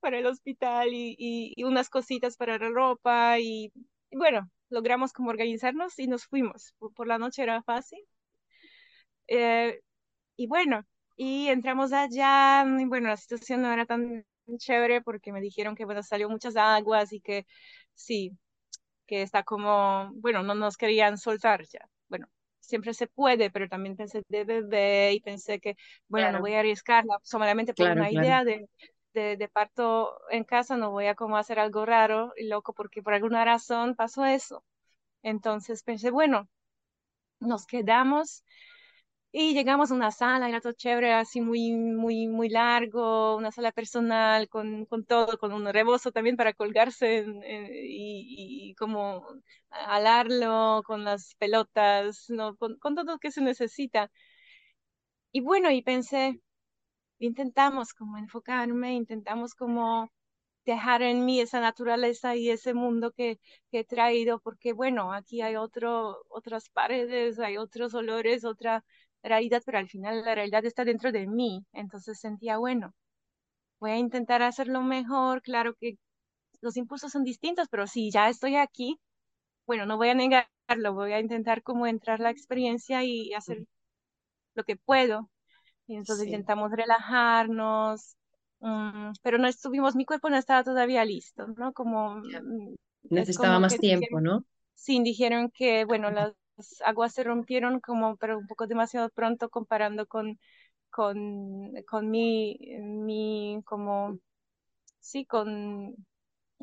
para 0.00 0.18
el 0.18 0.26
hospital 0.26 0.88
y, 0.92 1.16
y, 1.56 1.64
unas 1.64 1.90
cositas 1.90 2.36
para 2.36 2.58
la 2.58 2.70
ropa 2.70 3.38
y, 3.40 3.72
bueno, 4.12 4.50
logramos 4.70 5.12
como 5.12 5.30
organizarnos 5.30 5.98
y 5.98 6.08
nos 6.08 6.26
fuimos. 6.26 6.74
Por, 6.78 7.06
la 7.06 7.18
noche 7.18 7.42
era 7.42 7.62
fácil. 7.62 8.00
Eh, 9.28 9.80
y 10.36 10.46
bueno, 10.48 10.84
y 11.16 11.48
entramos 11.48 11.92
allá, 11.92 12.64
y 12.80 12.84
bueno, 12.86 13.08
la 13.08 13.16
situación 13.16 13.62
no 13.62 13.72
era 13.72 13.86
tan 13.86 14.24
chévere 14.58 15.02
porque 15.02 15.32
me 15.32 15.40
dijeron 15.40 15.74
que 15.74 15.84
bueno, 15.84 16.02
salió 16.02 16.28
muchas 16.30 16.56
aguas 16.56 17.12
y 17.12 17.20
que 17.20 17.46
sí, 17.94 18.32
que 19.06 19.22
está 19.22 19.42
como, 19.44 20.10
bueno, 20.14 20.42
no 20.42 20.54
nos 20.54 20.76
querían 20.76 21.18
soltar 21.18 21.64
ya. 21.66 21.88
Bueno, 22.08 22.28
siempre 22.60 22.94
se 22.94 23.06
puede, 23.06 23.50
pero 23.50 23.68
también 23.68 23.96
pensé 23.96 24.22
de 24.28 24.44
bebé 24.44 25.12
y 25.14 25.20
pensé 25.20 25.60
que, 25.60 25.76
bueno, 26.08 26.32
no 26.32 26.40
voy 26.40 26.54
a 26.54 26.60
arriesgarla 26.60 27.18
solamente 27.22 27.74
por 27.74 27.90
una 27.90 28.10
idea 28.10 28.44
de, 28.44 28.68
de, 29.14 29.36
de, 29.36 29.48
parto 29.48 30.18
en 30.30 30.44
casa, 30.44 30.76
no 30.76 30.90
voy 30.90 31.06
a 31.06 31.14
como 31.14 31.36
hacer 31.36 31.58
algo 31.58 31.86
raro 31.86 32.32
y 32.36 32.48
loco 32.48 32.72
porque 32.74 33.02
por 33.02 33.14
alguna 33.14 33.44
razón 33.44 33.94
pasó 33.94 34.24
eso. 34.24 34.64
Entonces 35.22 35.82
pensé, 35.82 36.10
bueno, 36.10 36.48
nos 37.40 37.66
quedamos 37.66 38.44
y 39.38 39.52
llegamos 39.52 39.90
a 39.90 39.94
una 39.94 40.10
sala, 40.12 40.48
era 40.48 40.62
todo 40.62 40.72
chévere, 40.72 41.12
así 41.12 41.42
muy, 41.42 41.72
muy, 41.74 42.26
muy 42.26 42.48
largo, 42.48 43.36
una 43.36 43.52
sala 43.52 43.70
personal 43.70 44.48
con, 44.48 44.86
con 44.86 45.04
todo, 45.04 45.36
con 45.38 45.52
un 45.52 45.70
rebozo 45.70 46.10
también 46.10 46.36
para 46.38 46.54
colgarse 46.54 47.26
y, 47.44 48.74
como 48.78 49.26
alarlo 49.70 50.82
con 50.86 51.04
las 51.04 51.34
pelotas, 51.38 52.30
¿no? 52.30 52.56
con, 52.56 52.78
con 52.78 52.94
todo 52.94 53.04
lo 53.12 53.18
que 53.18 53.30
se 53.30 53.42
necesita. 53.42 54.10
Y 55.32 55.40
bueno, 55.42 55.70
y 55.70 55.82
pensé, 55.82 56.40
intentamos 57.18 57.94
como 57.94 58.18
enfocarme, 58.18 58.94
intentamos 58.94 59.54
como 59.54 60.10
dejar 60.66 61.02
en 61.02 61.24
mí 61.26 61.40
esa 61.40 61.60
naturaleza 61.60 62.36
y 62.36 62.50
ese 62.50 62.74
mundo 62.74 63.12
que, 63.12 63.40
que 63.70 63.80
he 63.80 63.84
traído, 63.84 64.40
porque 64.40 64.72
bueno, 64.72 65.12
aquí 65.12 65.42
hay 65.42 65.56
otro, 65.56 66.18
otras 66.28 66.70
paredes, 66.70 67.38
hay 67.38 67.56
otros 67.58 67.94
olores, 67.94 68.44
otra 68.44 68.84
realidad, 69.22 69.62
pero 69.64 69.78
al 69.78 69.88
final 69.88 70.24
la 70.24 70.34
realidad 70.34 70.64
está 70.64 70.84
dentro 70.84 71.12
de 71.12 71.26
mí. 71.26 71.64
Entonces 71.72 72.18
sentía, 72.20 72.58
bueno, 72.58 72.94
voy 73.80 73.92
a 73.92 73.98
intentar 73.98 74.42
hacerlo 74.42 74.82
mejor. 74.82 75.42
Claro 75.42 75.74
que 75.74 75.98
los 76.60 76.76
impulsos 76.76 77.12
son 77.12 77.24
distintos, 77.24 77.68
pero 77.68 77.86
si 77.86 78.10
ya 78.10 78.28
estoy 78.28 78.56
aquí, 78.56 78.98
bueno, 79.66 79.86
no 79.86 79.96
voy 79.96 80.10
a 80.10 80.14
negarlo, 80.14 80.94
voy 80.94 81.12
a 81.12 81.20
intentar 81.20 81.62
como 81.62 81.86
entrar 81.86 82.20
la 82.20 82.30
experiencia 82.30 83.04
y 83.04 83.32
hacer 83.34 83.64
lo 84.54 84.64
que 84.64 84.76
puedo. 84.76 85.30
Y 85.86 85.96
entonces 85.96 86.26
intentamos 86.26 86.72
relajarnos, 86.72 88.16
mm, 88.60 89.12
pero 89.22 89.38
no 89.38 89.46
estuvimos, 89.46 89.94
mi 89.94 90.04
cuerpo 90.04 90.30
no 90.30 90.36
estaba 90.36 90.64
todavía 90.64 91.04
listo, 91.04 91.46
¿no? 91.56 91.72
Como... 91.72 92.16
Mm, 92.16 92.74
Necesitaba 93.08 93.60
más 93.60 93.78
tiempo, 93.78 94.20
¿no? 94.20 94.44
Sí, 94.74 95.00
dijeron 95.02 95.50
que, 95.54 95.84
bueno, 95.84 96.10
las 96.10 96.32
aguas 96.84 97.14
se 97.14 97.24
rompieron 97.24 97.80
como, 97.80 98.16
pero 98.16 98.38
un 98.38 98.46
poco 98.46 98.66
demasiado 98.66 99.10
pronto 99.10 99.48
comparando 99.50 100.06
con, 100.06 100.38
con, 100.90 101.72
con 101.88 102.10
mi, 102.10 102.58
mi, 102.80 103.62
como, 103.66 104.18
sí, 105.00 105.26
con, 105.26 105.94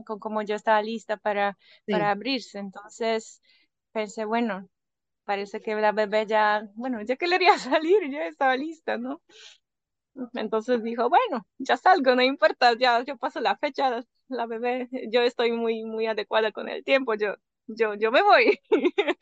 con 0.05 0.19
como 0.19 0.41
yo 0.43 0.55
estaba 0.55 0.81
lista 0.81 1.17
para, 1.17 1.57
para 1.89 2.11
abrirse. 2.11 2.59
Entonces 2.59 3.41
pensé, 3.93 4.25
bueno, 4.25 4.69
parece 5.25 5.61
que 5.61 5.75
la 5.75 5.91
bebé 5.93 6.25
ya, 6.27 6.69
bueno, 6.75 7.01
ya 7.03 7.15
que 7.17 7.27
le 7.27 7.35
haría 7.37 7.57
salir, 7.59 8.11
ya 8.11 8.27
estaba 8.27 8.57
lista, 8.57 8.97
¿no? 8.97 9.21
Entonces 10.35 10.83
dijo, 10.83 11.09
bueno, 11.09 11.45
ya 11.57 11.75
salgo, 11.77 12.15
no 12.15 12.21
importa, 12.21 12.73
ya 12.77 13.03
yo 13.03 13.17
paso 13.17 13.39
la 13.41 13.57
fecha, 13.57 14.03
la 14.27 14.45
bebé, 14.45 14.87
yo 15.11 15.21
estoy 15.21 15.51
muy, 15.51 15.83
muy 15.85 16.05
adecuada 16.07 16.51
con 16.51 16.69
el 16.69 16.83
tiempo, 16.83 17.15
yo, 17.15 17.35
yo, 17.67 17.95
yo 17.95 18.11
me 18.11 18.21
voy. 18.21 18.59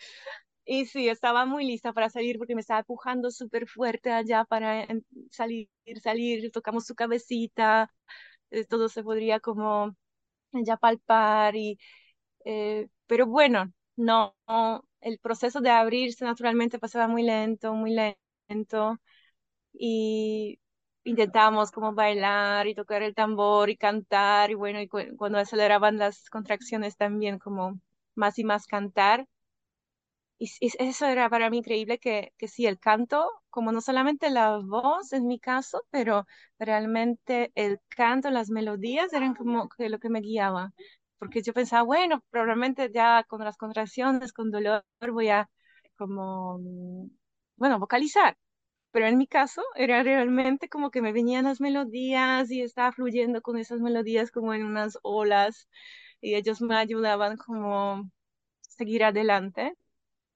y 0.71 0.85
sí, 0.85 1.09
estaba 1.09 1.45
muy 1.45 1.65
lista 1.65 1.91
para 1.93 2.09
salir 2.09 2.37
porque 2.37 2.55
me 2.55 2.61
estaba 2.61 2.79
empujando 2.81 3.29
súper 3.31 3.67
fuerte 3.67 4.11
allá 4.11 4.45
para 4.45 4.87
salir, 5.31 5.69
salir, 6.01 6.51
tocamos 6.51 6.85
su 6.85 6.95
cabecita, 6.95 7.91
eh, 8.51 8.65
todo 8.65 8.89
se 8.89 9.03
podría 9.03 9.39
como 9.41 9.95
ya 10.53 10.77
palpar 10.77 11.55
y, 11.55 11.79
eh, 12.45 12.87
pero 13.07 13.27
bueno, 13.27 13.73
no, 13.97 14.35
el 15.01 15.19
proceso 15.19 15.61
de 15.61 15.69
abrirse 15.71 16.25
naturalmente 16.25 16.79
pasaba 16.79 17.07
muy 17.07 17.23
lento, 17.23 17.73
muy 17.75 17.91
lento 18.49 18.99
y 19.73 20.59
intentamos 21.03 21.71
como 21.71 21.93
bailar 21.93 22.67
y 22.67 22.75
tocar 22.75 23.03
el 23.03 23.15
tambor 23.15 23.69
y 23.69 23.77
cantar 23.77 24.51
y 24.51 24.55
bueno, 24.55 24.81
y 24.81 24.87
cuando 25.17 25.39
aceleraban 25.39 25.97
las 25.97 26.29
contracciones 26.29 26.97
también 26.97 27.39
como 27.39 27.79
más 28.15 28.39
y 28.39 28.43
más 28.43 28.67
cantar. 28.67 29.27
Y, 30.43 30.49
eso 30.79 31.05
era 31.05 31.29
para 31.29 31.49
mí 31.51 31.59
increíble 31.59 31.99
que, 31.99 32.33
que 32.37 32.47
sí, 32.47 32.65
el 32.65 32.79
canto, 32.79 33.29
como 33.51 33.71
no 33.71 33.79
solamente 33.81 34.29
la 34.31 34.57
voz 34.57 35.13
en 35.13 35.27
mi 35.27 35.39
caso, 35.39 35.83
pero 35.91 36.25
realmente 36.59 37.51
el 37.55 37.79
canto, 37.89 38.31
las 38.31 38.49
melodías 38.49 39.13
eran 39.13 39.35
como 39.35 39.69
que 39.69 39.89
lo 39.89 39.99
que 39.99 40.09
me 40.09 40.21
guiaba. 40.21 40.73
Porque 41.19 41.43
yo 41.43 41.53
pensaba, 41.53 41.83
bueno, 41.83 42.23
probablemente 42.31 42.89
ya 42.91 43.23
con 43.27 43.41
las 43.43 43.57
contracciones, 43.57 44.33
con 44.33 44.49
dolor, 44.51 44.83
voy 45.11 45.29
a 45.29 45.49
como, 45.97 46.59
bueno, 47.57 47.79
vocalizar 47.79 48.37
pero 48.91 49.07
en 49.07 49.17
mi 49.17 49.27
caso 49.27 49.63
era 49.75 50.03
realmente 50.03 50.69
como 50.69 50.91
que 50.91 51.01
me 51.01 51.13
venían 51.13 51.45
las 51.45 51.61
melodías 51.61 52.51
y 52.51 52.61
estaba 52.61 52.91
fluyendo 52.91 53.41
con 53.41 53.57
esas 53.57 53.79
melodías 53.81 54.31
como 54.31 54.53
en 54.53 54.63
unas 54.65 54.97
olas 55.03 55.67
y 56.21 56.35
ellos 56.35 56.61
me 56.61 56.75
ayudaban 56.77 57.37
como 57.37 58.09
seguir 58.61 59.03
adelante. 59.05 59.75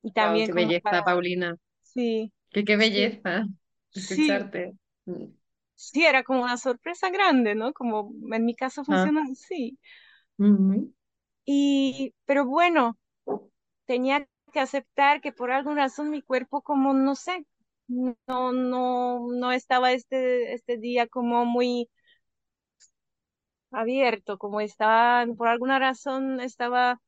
Y 0.06 0.12
también 0.12 0.46
qué 0.46 0.54
belleza, 0.54 1.04
Paulina. 1.04 1.58
Sí. 1.82 2.32
Qué, 2.52 2.64
qué 2.64 2.78
belleza 2.78 3.48
escucharte. 3.92 4.74
Mm. 5.06 5.26
Sí. 5.74 6.06
era 6.06 6.24
como 6.24 6.44
una 6.44 6.58
sorpresa 6.58 7.10
grande, 7.10 7.56
¿no? 7.56 7.74
Como 7.74 8.14
en 8.32 8.46
mi 8.46 8.56
caso 8.56 8.82
ah. 8.82 8.86
funciona 8.86 9.24
así. 9.32 9.80
Y, 11.44 12.14
pero 12.26 12.46
bueno, 12.46 13.00
tenía 13.86 14.28
que 14.54 14.60
aceptar 14.60 15.22
que 15.22 15.32
por 15.32 15.52
alguna 15.52 15.82
razón 15.82 16.12
mi 16.12 16.22
cuerpo 16.22 16.62
como, 16.62 16.94
no 16.94 17.16
sé, 17.16 17.44
no, 17.88 18.52
no, 18.52 19.28
no 19.32 19.52
estaba 19.52 19.92
este, 19.92 20.54
este 20.54 20.78
día 20.78 21.08
como 21.08 21.46
muy 21.46 21.90
abierto, 23.72 24.38
como 24.38 24.62
estaba, 24.62 25.26
por 25.36 25.48
alguna 25.48 25.80
razón 25.80 26.42
estaba 26.42 27.02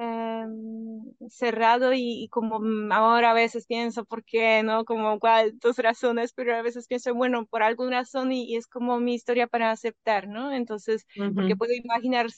em, 0.00 1.02
cerrado 1.28 1.92
y, 1.92 2.28
como 2.30 2.60
ahora 2.92 3.32
a 3.32 3.34
veces 3.34 3.66
pienso, 3.66 4.04
¿por 4.04 4.24
qué? 4.24 4.62
¿No? 4.62 4.84
Como 4.84 5.18
cuántas 5.20 5.76
razones, 5.78 6.32
pero 6.32 6.56
a 6.56 6.62
veces 6.62 6.86
pienso, 6.86 7.14
bueno, 7.14 7.46
por 7.46 7.62
alguna 7.62 8.00
razón 8.00 8.32
y, 8.32 8.56
es 8.56 8.66
como 8.66 8.98
mi 8.98 9.14
historia 9.14 9.46
para 9.46 9.70
aceptar, 9.70 10.28
¿no? 10.28 10.52
Entonces, 10.52 11.06
porque 11.34 11.56
puedo 11.56 11.72
imaginar 11.74 12.28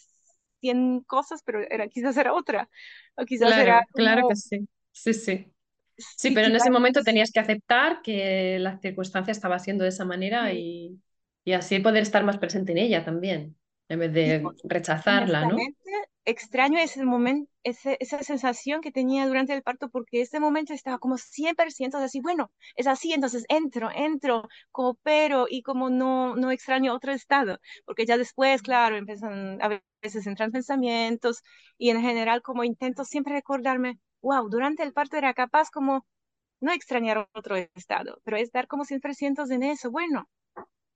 cien 0.61 1.01
cosas, 1.01 1.43
pero 1.45 1.61
era, 1.71 1.89
quizás 1.89 2.17
era 2.17 2.35
otra, 2.35 2.69
o 3.17 3.25
quizás 3.25 3.49
claro, 3.49 3.63
era 3.63 3.87
Claro 3.95 4.29
que 4.29 4.37
sí, 4.37 4.69
sí, 4.93 5.15
sí. 5.15 5.53
Sí, 5.97 6.33
pero 6.33 6.49
en 6.49 6.57
ese 6.57 6.71
momento 6.71 7.03
tenías 7.03 7.31
que 7.31 7.39
aceptar 7.39 8.03
que 8.03 8.59
la 8.59 8.79
circunstancia 8.79 9.31
estaba 9.31 9.59
siendo 9.59 9.85
de 9.85 9.91
esa 9.91 10.05
manera 10.05 10.53
y, 10.53 10.99
y, 11.45 11.53
así 11.53 11.79
poder 11.79 12.03
estar 12.03 12.25
más 12.25 12.39
presente 12.39 12.73
en 12.73 12.79
ella 12.79 13.05
también, 13.05 13.57
en 13.89 13.99
vez 14.01 14.13
de 14.13 14.43
rechazarla, 14.65 15.47
¿no? 15.47 15.57
Extraño 16.25 16.79
ese 16.79 17.05
momento, 17.05 17.51
ese, 17.65 17.97
esa 18.01 18.23
sensación 18.23 18.81
que 18.81 18.93
tenía 18.93 19.27
durante 19.27 19.55
el 19.55 19.63
parto, 19.63 19.89
porque 19.91 20.21
ese 20.21 20.39
momento 20.39 20.73
estaba 20.73 20.99
como 20.99 21.19
100% 21.19 21.99
así, 21.99 22.21
bueno, 22.21 22.53
es 22.77 22.87
así, 22.87 23.13
entonces 23.13 23.45
entro, 23.49 23.91
entro, 23.93 24.49
coopero 24.71 25.47
y 25.51 25.63
como 25.63 25.91
no, 25.91 26.37
no 26.37 26.53
extraño 26.53 26.95
otro 26.95 27.13
estado, 27.13 27.59
porque 27.85 28.07
ya 28.07 28.17
después, 28.19 28.63
claro, 28.63 28.97
empiezan 28.97 29.61
a 29.63 29.81
veces 30.01 30.25
entran 30.29 30.53
pensamientos 30.53 31.43
y 31.77 31.91
en 31.91 32.01
general 32.01 32.41
como 32.43 32.63
intento 32.65 33.05
siempre 33.05 33.35
recordarme, 33.35 33.99
wow, 34.23 34.49
durante 34.49 34.85
el 34.85 34.93
parto 34.93 35.17
era 35.17 35.35
capaz 35.35 35.71
como 35.71 36.07
no 36.61 36.73
extrañar 36.73 37.29
otro 37.35 37.57
estado, 37.57 38.21
pero 38.25 38.37
estar 38.39 38.69
como 38.69 38.85
siempre 38.85 39.15
sientos 39.15 39.51
en 39.51 39.63
eso. 39.65 39.91
Bueno, 39.91 40.29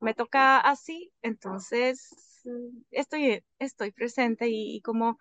me 0.00 0.14
toca 0.14 0.58
así, 0.60 1.12
entonces 1.22 2.35
estoy, 2.90 3.42
estoy 3.58 3.92
presente 3.92 4.46
y, 4.48 4.80
como, 4.82 5.18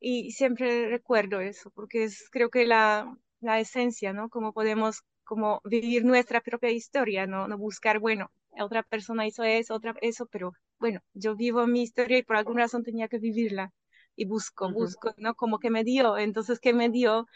y 0.00 0.32
siempre 0.32 0.88
recuerdo 0.90 1.40
eso, 1.40 1.70
porque 1.72 2.04
es 2.04 2.28
creo 2.30 2.50
que 2.50 2.66
la, 2.66 3.16
la 3.40 3.60
esencia, 3.60 4.12
¿no? 4.12 4.28
Como 4.30 4.52
podemos 4.52 5.02
como 5.24 5.60
vivir 5.64 6.04
nuestra 6.04 6.40
propia 6.42 6.70
historia, 6.70 7.26
¿no? 7.26 7.48
No 7.48 7.58
buscar, 7.58 8.00
bueno, 8.00 8.30
otra 8.60 8.82
persona 8.82 9.26
hizo 9.26 9.44
eso, 9.44 9.74
otra 9.74 9.94
eso, 10.02 10.26
pero 10.26 10.52
bueno, 10.78 11.00
yo 11.14 11.36
vivo 11.36 11.66
mi 11.66 11.82
historia 11.82 12.18
y 12.18 12.22
por 12.24 12.36
alguna 12.36 12.62
razón 12.62 12.82
tenía 12.84 13.08
que 13.08 13.18
vivirla 13.18 13.72
y 14.16 14.26
busco, 14.26 14.70
busco, 14.72 15.14
¿no? 15.18 15.34
Como 15.34 15.58
que 15.58 15.70
me 15.70 15.84
dio, 15.84 16.18
entonces, 16.18 16.60
¿qué 16.60 16.72
me 16.74 16.90
dio? 16.90 17.26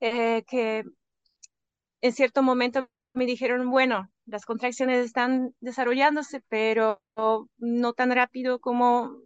Eh, 0.00 0.44
que 0.48 0.84
en 2.00 2.12
cierto 2.12 2.42
momento 2.42 2.88
me 3.14 3.26
dijeron, 3.26 3.70
bueno, 3.70 4.10
las 4.26 4.44
contracciones 4.44 5.04
están 5.04 5.54
desarrollándose, 5.60 6.42
pero 6.48 7.00
no 7.58 7.92
tan 7.92 8.10
rápido 8.10 8.58
como 8.58 9.20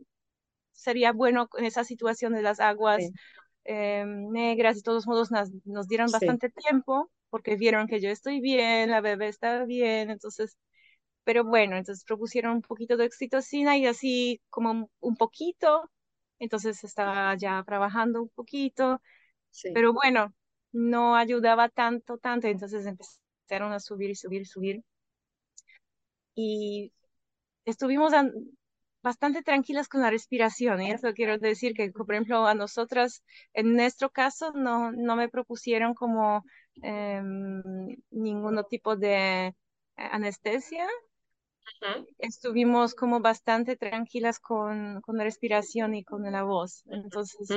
sería 0.73 1.13
bueno 1.13 1.49
en 1.59 1.65
esa 1.65 1.85
situación 1.85 2.33
de 2.35 2.43
las 2.43 2.61
aguas 2.61 3.11
eh, 3.65 4.05
negras. 4.07 4.77
De 4.77 4.83
todos 4.83 5.07
modos, 5.07 5.31
nos, 5.31 5.89
dieron 5.89 6.11
bastante 6.11 6.51
tiempo 6.51 7.11
porque 7.31 7.57
vieron 7.57 7.87
que 7.87 8.01
yo 8.01 8.11
estoy 8.11 8.41
bien, 8.41 8.91
la 8.91 9.01
bebé 9.01 9.29
está 9.29 9.65
bien, 9.65 10.11
entonces 10.11 10.59
pero 11.25 11.45
bueno, 11.45 11.77
entonces 11.77 12.05
propusieron 12.05 12.57
un 12.57 12.63
poquito 12.63 12.97
de 12.97 13.07
oxitocina 13.07 13.77
y 13.77 13.87
así 13.87 14.41
como 14.49 14.91
un 15.01 15.17
poquito, 15.17 15.91
entonces 16.39 16.83
estaba 16.83 17.37
ya 17.37 17.63
trabajando 17.65 18.23
un 18.23 18.31
poquito, 18.31 19.01
pero 19.75 19.93
bueno, 19.93 20.35
no 20.73 21.17
ayudaba 21.17 21.69
tanto, 21.69 22.19
tanto, 22.19 22.49
entonces 22.49 22.87
empezaron 22.87 23.73
a 23.73 23.81
subir 23.81 24.11
y 24.11 24.15
subir 24.15 24.43
y 24.43 24.45
subir. 24.47 24.83
Y 26.43 26.93
estuvimos 27.67 28.13
bastante 29.03 29.43
tranquilas 29.43 29.89
con 29.89 30.01
la 30.01 30.11
respiración, 30.11 30.81
y 30.83 30.91
eso 30.91 31.13
quiero 31.13 31.39
decir 31.39 31.75
que, 31.75 31.91
por 31.91 32.13
ejemplo, 32.13 32.47
a 32.47 32.55
nosotras, 32.55 33.23
en 33.53 33.77
nuestro 33.77 34.11
caso, 34.11 34.53
no, 34.53 34.93
no 34.93 35.17
me 35.17 35.29
propusieron 35.29 35.95
como 35.95 36.45
em, 36.83 37.63
ningún 38.11 38.63
tipo 38.71 38.97
de 38.97 39.55
anestesia, 39.97 40.87
estuvimos 42.19 42.95
como 42.95 43.21
bastante 43.21 43.77
tranquilas 43.77 44.39
con, 44.39 45.01
con, 45.03 45.17
la 45.19 45.25
respiración 45.25 45.95
y 45.95 46.05
con 46.05 46.23
la 46.31 46.43
voz. 46.43 46.83
Entonces, 46.91 47.49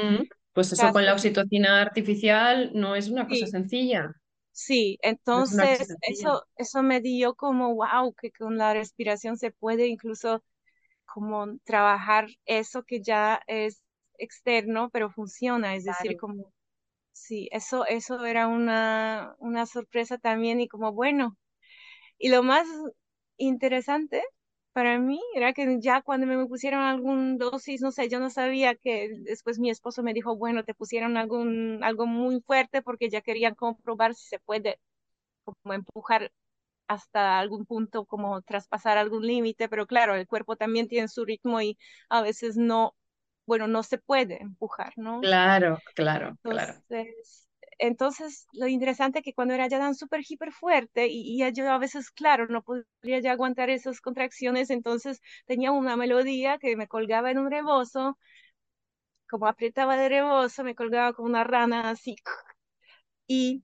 pues 0.54 0.72
eso 0.74 0.92
con 0.92 1.06
la 1.06 1.14
oxitocina 1.14 1.82
artificial 1.82 2.72
no 2.74 2.96
es 2.96 3.10
una 3.10 3.28
cosa 3.28 3.48
sencilla. 3.48 4.14
Sí, 4.54 5.00
entonces 5.02 5.96
eso, 6.02 6.46
eso 6.58 6.84
me 6.84 7.02
dio 7.02 7.36
como, 7.36 7.74
wow, 7.76 8.14
que 8.14 8.32
con 8.32 8.58
la 8.58 8.74
respiración 8.74 9.36
se 9.38 9.52
puede 9.52 9.88
incluso 9.88 10.44
como 11.06 11.58
trabajar 11.66 12.28
eso 12.46 12.84
que 12.84 13.02
ya 13.02 13.42
es 13.48 13.84
externo, 14.20 14.90
pero 14.92 15.12
funciona, 15.12 15.76
es 15.76 15.86
decir, 15.86 16.18
como, 16.18 16.54
sí, 17.14 17.50
eso, 17.54 17.86
eso 17.88 18.26
era 18.26 18.48
una, 18.48 19.36
una 19.40 19.66
sorpresa 19.68 20.18
también 20.20 20.62
y 20.62 20.68
como, 20.70 20.94
bueno, 20.94 21.38
y 22.20 22.30
lo 22.30 22.44
más 22.44 22.68
interesante 23.38 24.24
para 24.74 25.00
mí 25.00 25.22
era 25.36 25.54
que 25.54 25.80
ya 25.82 26.02
cuando 26.02 26.28
me 26.28 26.46
pusieron 26.48 26.82
algún 26.82 27.38
dosis, 27.38 27.82
no 27.82 27.92
sé, 27.92 28.10
yo 28.10 28.20
no 28.20 28.30
sabía 28.30 28.76
que 28.76 29.10
después 29.22 29.60
mi 29.60 29.70
esposo 29.70 30.04
me 30.04 30.14
dijo, 30.14 30.36
bueno, 30.38 30.64
te 30.66 30.74
pusieron 30.74 31.18
algún, 31.18 31.84
algo 31.84 32.06
muy 32.08 32.42
fuerte 32.42 32.82
porque 32.82 33.10
ya 33.10 33.22
querían 33.22 33.56
comprobar 33.56 34.16
si 34.16 34.28
se 34.28 34.40
puede 34.40 34.80
como 35.46 35.74
empujar 35.74 36.32
hasta 36.88 37.40
algún 37.40 37.66
punto, 37.66 38.06
como 38.06 38.42
traspasar 38.44 38.98
algún 39.00 39.28
límite, 39.28 39.70
pero 39.70 39.88
claro, 39.88 40.16
el 40.16 40.28
cuerpo 40.28 40.56
también 40.58 40.88
tiene 40.90 41.08
su 41.10 41.26
ritmo 41.26 41.62
y 41.62 41.78
a 42.10 42.22
veces 42.22 42.58
no, 42.58 42.96
bueno, 43.48 43.68
no 43.68 43.84
se 43.84 43.98
puede 44.00 44.42
empujar, 44.42 44.94
¿no? 44.98 45.30
Claro, 45.94 46.38
claro, 46.44 46.84
claro. 46.92 47.14
Entonces, 47.86 48.48
lo 48.54 48.68
interesante 48.68 49.20
es 49.20 49.26
que 49.26 49.34
cuando 49.34 49.54
era 49.54 49.68
ya 49.68 49.78
tan 49.78 49.94
súper, 49.94 50.22
hiper 50.28 50.54
fuerte 50.54 51.08
y, 51.08 51.44
y, 51.44 51.52
yo 51.54 51.70
a 51.70 51.78
veces, 51.78 52.12
claro, 52.12 52.48
no 52.48 52.64
podría 52.64 53.20
ya 53.20 53.34
aguantar 53.34 53.70
esas 53.70 54.00
contracciones, 54.00 54.70
entonces 54.70 55.22
tenía 55.46 55.72
una 55.74 55.98
melodía 55.98 56.58
que 56.60 56.78
me 56.78 56.88
colgaba 56.88 57.30
en 57.30 57.40
un 57.40 57.52
rebozo, 57.52 58.18
como 59.30 59.48
apretaba 59.48 59.98
de 59.98 60.08
rebozo, 60.08 60.64
me 60.64 60.76
colgaba 60.76 61.12
como 61.12 61.28
una 61.28 61.44
rana 61.44 61.90
así, 61.90 62.16
y 63.28 63.64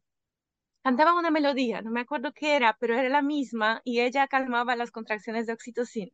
cantaba 0.84 1.14
una 1.18 1.32
melodía, 1.32 1.82
no 1.82 1.92
me 1.92 2.02
acuerdo 2.02 2.34
qué 2.34 2.56
era, 2.58 2.78
pero 2.80 2.96
era 2.96 3.10
la 3.10 3.22
misma 3.22 3.82
y 3.86 4.02
ella 4.02 4.28
calmaba 4.28 4.76
las 4.76 4.92
contracciones 4.92 5.48
de 5.48 5.54
oxitocina 5.54 6.12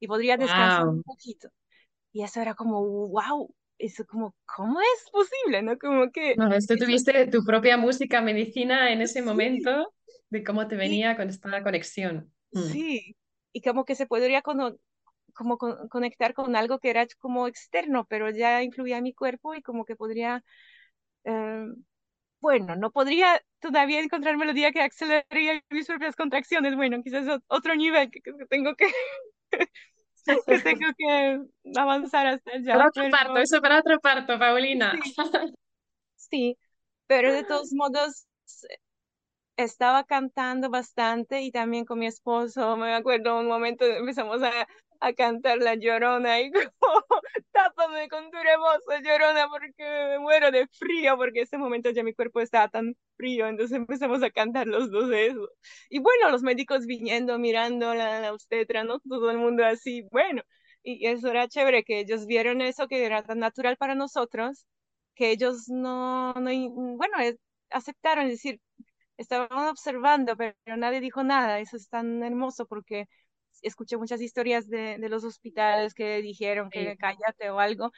y 0.00 0.08
podría 0.08 0.36
descansar 0.36 0.86
un 0.88 1.02
poquito. 1.04 1.50
Y 2.12 2.24
eso 2.24 2.40
era 2.40 2.54
como, 2.54 2.82
wow, 3.08 3.54
eso 3.78 4.04
como, 4.06 4.34
¿cómo 4.44 4.80
es 4.80 5.10
posible? 5.10 5.62
¿No? 5.62 5.78
Como 5.78 6.10
que... 6.10 6.34
No, 6.36 6.52
esto 6.52 6.76
tuviste 6.76 7.26
tu 7.28 7.44
propia 7.44 7.76
música, 7.76 8.20
medicina 8.20 8.92
en 8.92 9.02
ese 9.02 9.22
momento, 9.22 9.92
de 10.30 10.44
cómo 10.44 10.66
te 10.68 10.76
venía 10.76 11.16
con 11.16 11.28
esta 11.28 11.62
conexión. 11.62 12.32
Mm. 12.52 12.62
Sí, 12.72 13.16
y 13.52 13.60
como 13.60 13.84
que 13.84 13.94
se 13.94 14.06
podría 14.06 14.42
como, 14.42 14.76
como 15.34 15.58
conectar 15.58 16.34
con 16.34 16.56
algo 16.56 16.78
que 16.78 16.90
era 16.90 17.06
como 17.18 17.48
externo, 17.48 18.06
pero 18.08 18.30
ya 18.30 18.62
influía 18.62 18.98
en 18.98 19.04
mi 19.04 19.14
cuerpo 19.14 19.54
y 19.54 19.62
como 19.62 19.84
que 19.84 19.96
podría... 19.96 20.44
Eh, 21.24 21.66
bueno, 22.40 22.76
no 22.76 22.92
podría 22.92 23.42
todavía 23.60 24.00
encontrar 24.00 24.36
melodía 24.36 24.70
que 24.70 24.82
aceleraría 24.82 25.62
mis 25.70 25.86
propias 25.86 26.14
contracciones. 26.14 26.76
Bueno, 26.76 27.02
quizás 27.02 27.40
otro 27.48 27.74
nivel 27.74 28.10
que, 28.10 28.20
tengo 28.48 28.74
que, 28.76 28.86
que 30.46 30.58
tengo 30.60 30.86
que 30.96 31.40
avanzar 31.76 32.26
hasta 32.26 32.52
allá. 32.52 32.72
Para 32.74 32.88
otro 32.88 33.10
parto, 33.10 33.36
eso 33.38 33.60
para 33.60 33.78
otro 33.78 34.00
parto, 34.00 34.38
Paulina. 34.38 34.92
sí, 36.16 36.56
pero 37.06 37.32
de 37.32 37.44
todos 37.44 37.72
modos 37.72 38.26
estaba 39.56 40.04
cantando 40.04 40.68
bastante 40.68 41.42
y 41.42 41.50
también 41.50 41.84
con 41.84 41.98
mi 41.98 42.06
esposo, 42.06 42.76
me 42.76 42.94
acuerdo 42.94 43.38
un 43.38 43.46
momento 43.46 43.84
empezamos 43.84 44.42
a, 44.42 44.66
a 45.00 45.12
cantar 45.12 45.58
la 45.58 45.74
llorona 45.74 46.40
y 46.40 46.50
como, 46.52 46.68
tápame 47.52 48.08
con 48.08 48.30
tu 48.30 48.36
rebozo, 48.38 49.00
llorona, 49.04 49.48
porque 49.48 49.84
me 49.84 50.18
muero 50.18 50.50
de 50.50 50.66
frío, 50.68 51.16
porque 51.16 51.40
en 51.40 51.44
ese 51.44 51.58
momento 51.58 51.90
ya 51.90 52.02
mi 52.02 52.14
cuerpo 52.14 52.40
estaba 52.40 52.68
tan 52.68 52.96
frío, 53.16 53.46
entonces 53.48 53.76
empezamos 53.76 54.22
a 54.22 54.30
cantar 54.30 54.66
los 54.66 54.90
dos 54.90 55.10
eso. 55.12 55.48
Y 55.90 55.98
bueno, 56.00 56.30
los 56.30 56.42
médicos 56.42 56.86
viniendo, 56.86 57.38
mirando 57.38 57.94
la, 57.94 58.20
la 58.20 58.32
obstetra, 58.32 58.84
¿no? 58.84 59.00
Todo 59.00 59.30
el 59.30 59.38
mundo 59.38 59.64
así, 59.64 60.02
bueno, 60.10 60.42
y 60.82 61.06
eso 61.06 61.28
era 61.28 61.48
chévere, 61.48 61.84
que 61.84 62.00
ellos 62.00 62.26
vieron 62.26 62.60
eso 62.60 62.86
que 62.88 63.04
era 63.04 63.22
tan 63.24 63.38
natural 63.40 63.76
para 63.76 63.94
nosotros, 63.94 64.66
que 65.14 65.30
ellos 65.30 65.68
no, 65.68 66.32
no 66.34 66.50
bueno, 66.96 67.16
aceptaron, 67.70 68.28
decir, 68.28 68.60
estaban 69.16 69.68
observando, 69.68 70.36
pero 70.36 70.54
nadie 70.76 71.00
dijo 71.00 71.22
nada, 71.24 71.60
eso 71.60 71.76
es 71.76 71.88
tan 71.88 72.22
hermoso 72.22 72.66
porque 72.66 73.06
escuché 73.62 73.96
muchas 73.96 74.20
historias 74.20 74.68
de, 74.68 74.98
de 74.98 75.08
los 75.08 75.24
hospitales 75.24 75.94
que 75.94 76.22
dijeron 76.22 76.70
que 76.70 76.96
cállate 76.96 77.50
o 77.50 77.60
algo, 77.60 77.92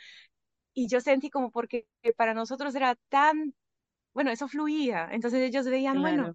y 0.74 0.88
yo 0.88 1.00
sentí 1.00 1.30
como 1.30 1.50
porque 1.50 1.86
para 2.16 2.34
nosotros 2.34 2.74
era 2.74 2.96
tan, 3.08 3.54
bueno, 4.14 4.30
eso 4.30 4.48
fluía, 4.48 5.08
entonces 5.10 5.40
ellos 5.42 5.66
veían, 5.66 6.00
bueno, 6.00 6.34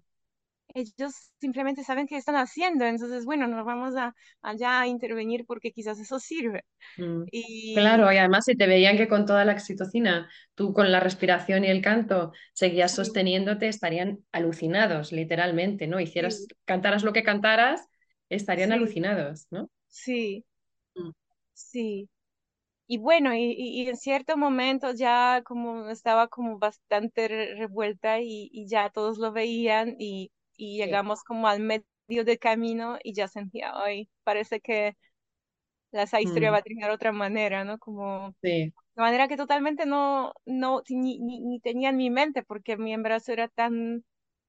ellos 0.74 1.32
simplemente 1.40 1.84
saben 1.84 2.06
qué 2.06 2.16
están 2.16 2.36
haciendo, 2.36 2.84
entonces, 2.84 3.24
bueno, 3.24 3.46
nos 3.46 3.64
vamos 3.64 3.96
a, 3.96 4.14
allá 4.42 4.80
a 4.80 4.86
intervenir 4.86 5.44
porque 5.46 5.72
quizás 5.72 5.98
eso 6.00 6.18
sirve. 6.18 6.64
Mm. 6.96 7.22
Y... 7.30 7.74
Claro, 7.74 8.12
y 8.12 8.16
además 8.16 8.44
si 8.46 8.56
te 8.56 8.66
veían 8.66 8.96
que 8.96 9.08
con 9.08 9.24
toda 9.24 9.44
la 9.44 9.52
oxitocina, 9.52 10.28
tú 10.54 10.72
con 10.72 10.90
la 10.90 11.00
respiración 11.00 11.64
y 11.64 11.68
el 11.68 11.80
canto 11.80 12.32
seguías 12.52 12.94
sosteniéndote, 12.94 13.68
estarían 13.68 14.24
alucinados, 14.32 15.12
literalmente, 15.12 15.86
¿no? 15.86 16.00
Hicieras, 16.00 16.46
cantaras 16.64 17.04
lo 17.04 17.12
que 17.12 17.22
cantaras, 17.22 17.88
estarían 18.28 18.72
alucinados, 18.72 19.46
¿no? 19.50 19.70
Sí, 19.88 20.44
mm. 20.94 21.10
sí. 21.52 22.08
Y 22.86 22.98
bueno, 22.98 23.34
y, 23.34 23.54
y, 23.56 23.88
en 23.88 23.96
cierto 23.96 24.36
momento 24.36 24.92
ya 24.92 25.42
como 25.44 25.88
estaba 25.88 26.28
como 26.28 26.58
bastante 26.58 27.28
revuelta 27.56 28.20
y, 28.20 28.50
y 28.52 28.68
ya 28.68 28.90
todos 28.90 29.16
lo 29.18 29.32
veían 29.32 29.96
y, 29.98 30.30
y 30.56 30.76
llegamos 30.76 31.24
como 31.24 31.48
al 31.48 31.60
medio 31.60 32.24
del 32.24 32.38
camino 32.38 32.98
y 33.02 33.14
ya 33.14 33.28
sentía, 33.28 33.74
hoy 33.76 34.10
parece 34.22 34.60
que 34.60 34.96
la, 35.94 36.20
historia 36.20 36.50
mm. 36.50 36.54
va 36.54 36.58
a 36.58 36.62
terminar 36.62 36.90
de 36.90 36.94
otra 36.94 37.12
manera, 37.12 37.64
¿no? 37.64 37.78
Como 37.78 38.34
de 38.42 38.72
manera 38.96 39.28
que 39.28 39.36
totalmente 39.36 39.86
no, 39.86 40.34
no 40.44 40.82
ni, 40.88 41.18
ni, 41.20 41.40
ni, 41.40 41.60
tenía 41.60 41.90
en 41.90 41.96
mi 41.96 42.10
mente 42.10 42.42
porque 42.42 42.76
mi 42.76 42.92
embarazo 42.92 43.32
era 43.32 43.48
tan 43.48 44.04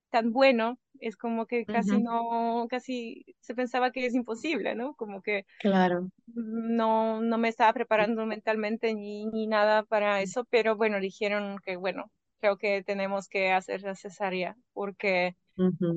tan 0.10 0.32
bueno, 0.32 0.80
es 1.00 1.18
como 1.18 1.46
que 1.46 1.66
casi 1.66 2.02
no, 2.02 2.68
casi 2.70 3.26
se 3.40 3.56
pensaba 3.56 3.92
que 3.92 4.06
es 4.06 4.14
imposible, 4.16 4.76
¿no? 4.76 4.96
Como 4.96 5.22
que 5.22 5.46
claro. 5.58 6.10
no, 6.28 7.22
no 7.22 7.38
me 7.38 7.50
estaba 7.50 7.74
preparando 7.74 8.26
mentalmente 8.26 8.94
ni, 8.94 9.26
ni 9.28 9.48
nada 9.48 9.84
para 9.84 10.22
eso, 10.22 10.46
pero 10.46 10.76
bueno, 10.76 11.00
dijeron 11.00 11.58
que 11.64 11.76
bueno, 11.78 12.12
creo 12.40 12.58
que 12.58 12.84
tenemos 12.84 13.28
que 13.28 13.52
hacer 13.52 13.82
la 13.84 13.96
cesárea 13.96 14.56
porque 14.74 15.36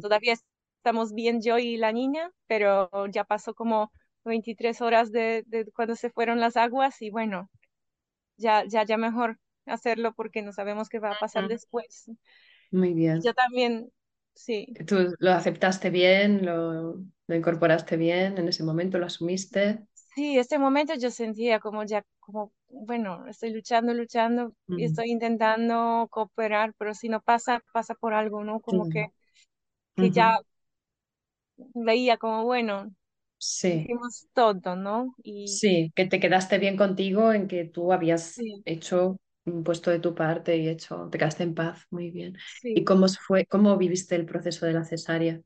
todavía 0.01 0.35
estamos 0.79 1.13
bien 1.15 1.41
yo 1.43 1.59
y 1.59 1.77
la 1.77 1.93
niña, 1.93 2.31
pero 2.47 2.91
ya 3.09 3.25
pasó 3.25 3.55
como 3.55 3.91
23 4.25 4.81
horas 4.81 5.13
de, 5.13 5.45
de 5.47 5.71
cuando 5.73 5.97
se 5.97 6.11
fueron 6.11 6.41
las 6.41 6.57
aguas 6.57 7.01
y 7.03 7.11
bueno, 7.11 7.51
ya, 8.37 8.65
ya, 8.67 8.85
ya 8.85 8.97
mejor 8.97 9.39
hacerlo 9.67 10.13
porque 10.15 10.43
no 10.43 10.53
sabemos 10.53 10.89
qué 10.89 10.99
va 10.99 11.13
a 11.13 11.19
pasar 11.19 11.49
después. 11.49 12.11
Muy 12.71 12.95
bien. 12.95 13.23
Yo 13.23 13.35
también 13.35 13.91
Sí. 14.39 14.69
¿Tú 14.87 15.15
lo 15.19 15.33
aceptaste 15.33 15.91
bien? 15.91 16.47
Lo, 16.47 16.95
¿Lo, 17.27 17.35
incorporaste 17.35 17.97
bien 17.97 18.39
en 18.39 18.47
ese 18.47 18.63
momento? 18.63 18.97
¿Lo 18.97 19.07
asumiste? 19.07 19.81
Sí, 20.15 20.39
este 20.39 20.59
momento 20.61 20.95
yo 20.95 21.11
sentía 21.11 21.59
como 21.59 21.83
ya, 21.83 22.05
como, 22.21 22.53
bueno, 22.69 23.27
estoy 23.27 23.51
luchando, 23.53 23.93
luchando 23.93 24.53
y 24.69 24.85
estoy 24.85 25.11
intentando 25.11 26.07
cooperar, 26.11 26.73
pero 26.79 26.95
si 26.95 27.09
no 27.09 27.21
pasa, 27.21 27.63
pasa 27.73 27.95
por 27.95 28.15
algo, 28.15 28.45
¿no? 28.45 28.61
Como 28.61 28.89
que, 28.89 29.09
que 29.97 30.11
ya 30.11 30.39
veía 31.75 32.17
como, 32.17 32.45
bueno, 32.45 32.95
sí. 33.39 33.83
hicimos 33.83 34.29
todo, 34.33 34.77
¿no? 34.77 35.17
Y... 35.25 35.49
Sí, 35.49 35.93
que 35.97 36.07
te 36.07 36.21
quedaste 36.21 36.59
bien 36.59 36.77
contigo 36.77 37.33
en 37.33 37.49
que 37.49 37.65
tú 37.65 37.93
habías 37.93 38.39
hecho 38.65 39.19
puesto 39.65 39.91
de 39.91 40.01
tu 40.01 40.15
parte 40.15 40.57
y 40.57 40.69
hecho, 40.69 41.09
te 41.11 41.19
quedaste 41.19 41.43
en 41.45 41.55
paz, 41.55 41.87
muy 41.91 42.11
bien. 42.11 42.37
¿Y 42.63 42.85
cómo 42.85 43.07
fue, 43.09 43.47
cómo 43.47 43.77
viviste 43.77 44.15
el 44.17 44.27
proceso 44.27 44.67
de 44.67 44.73
la 44.75 44.85
cesárea? 44.85 45.41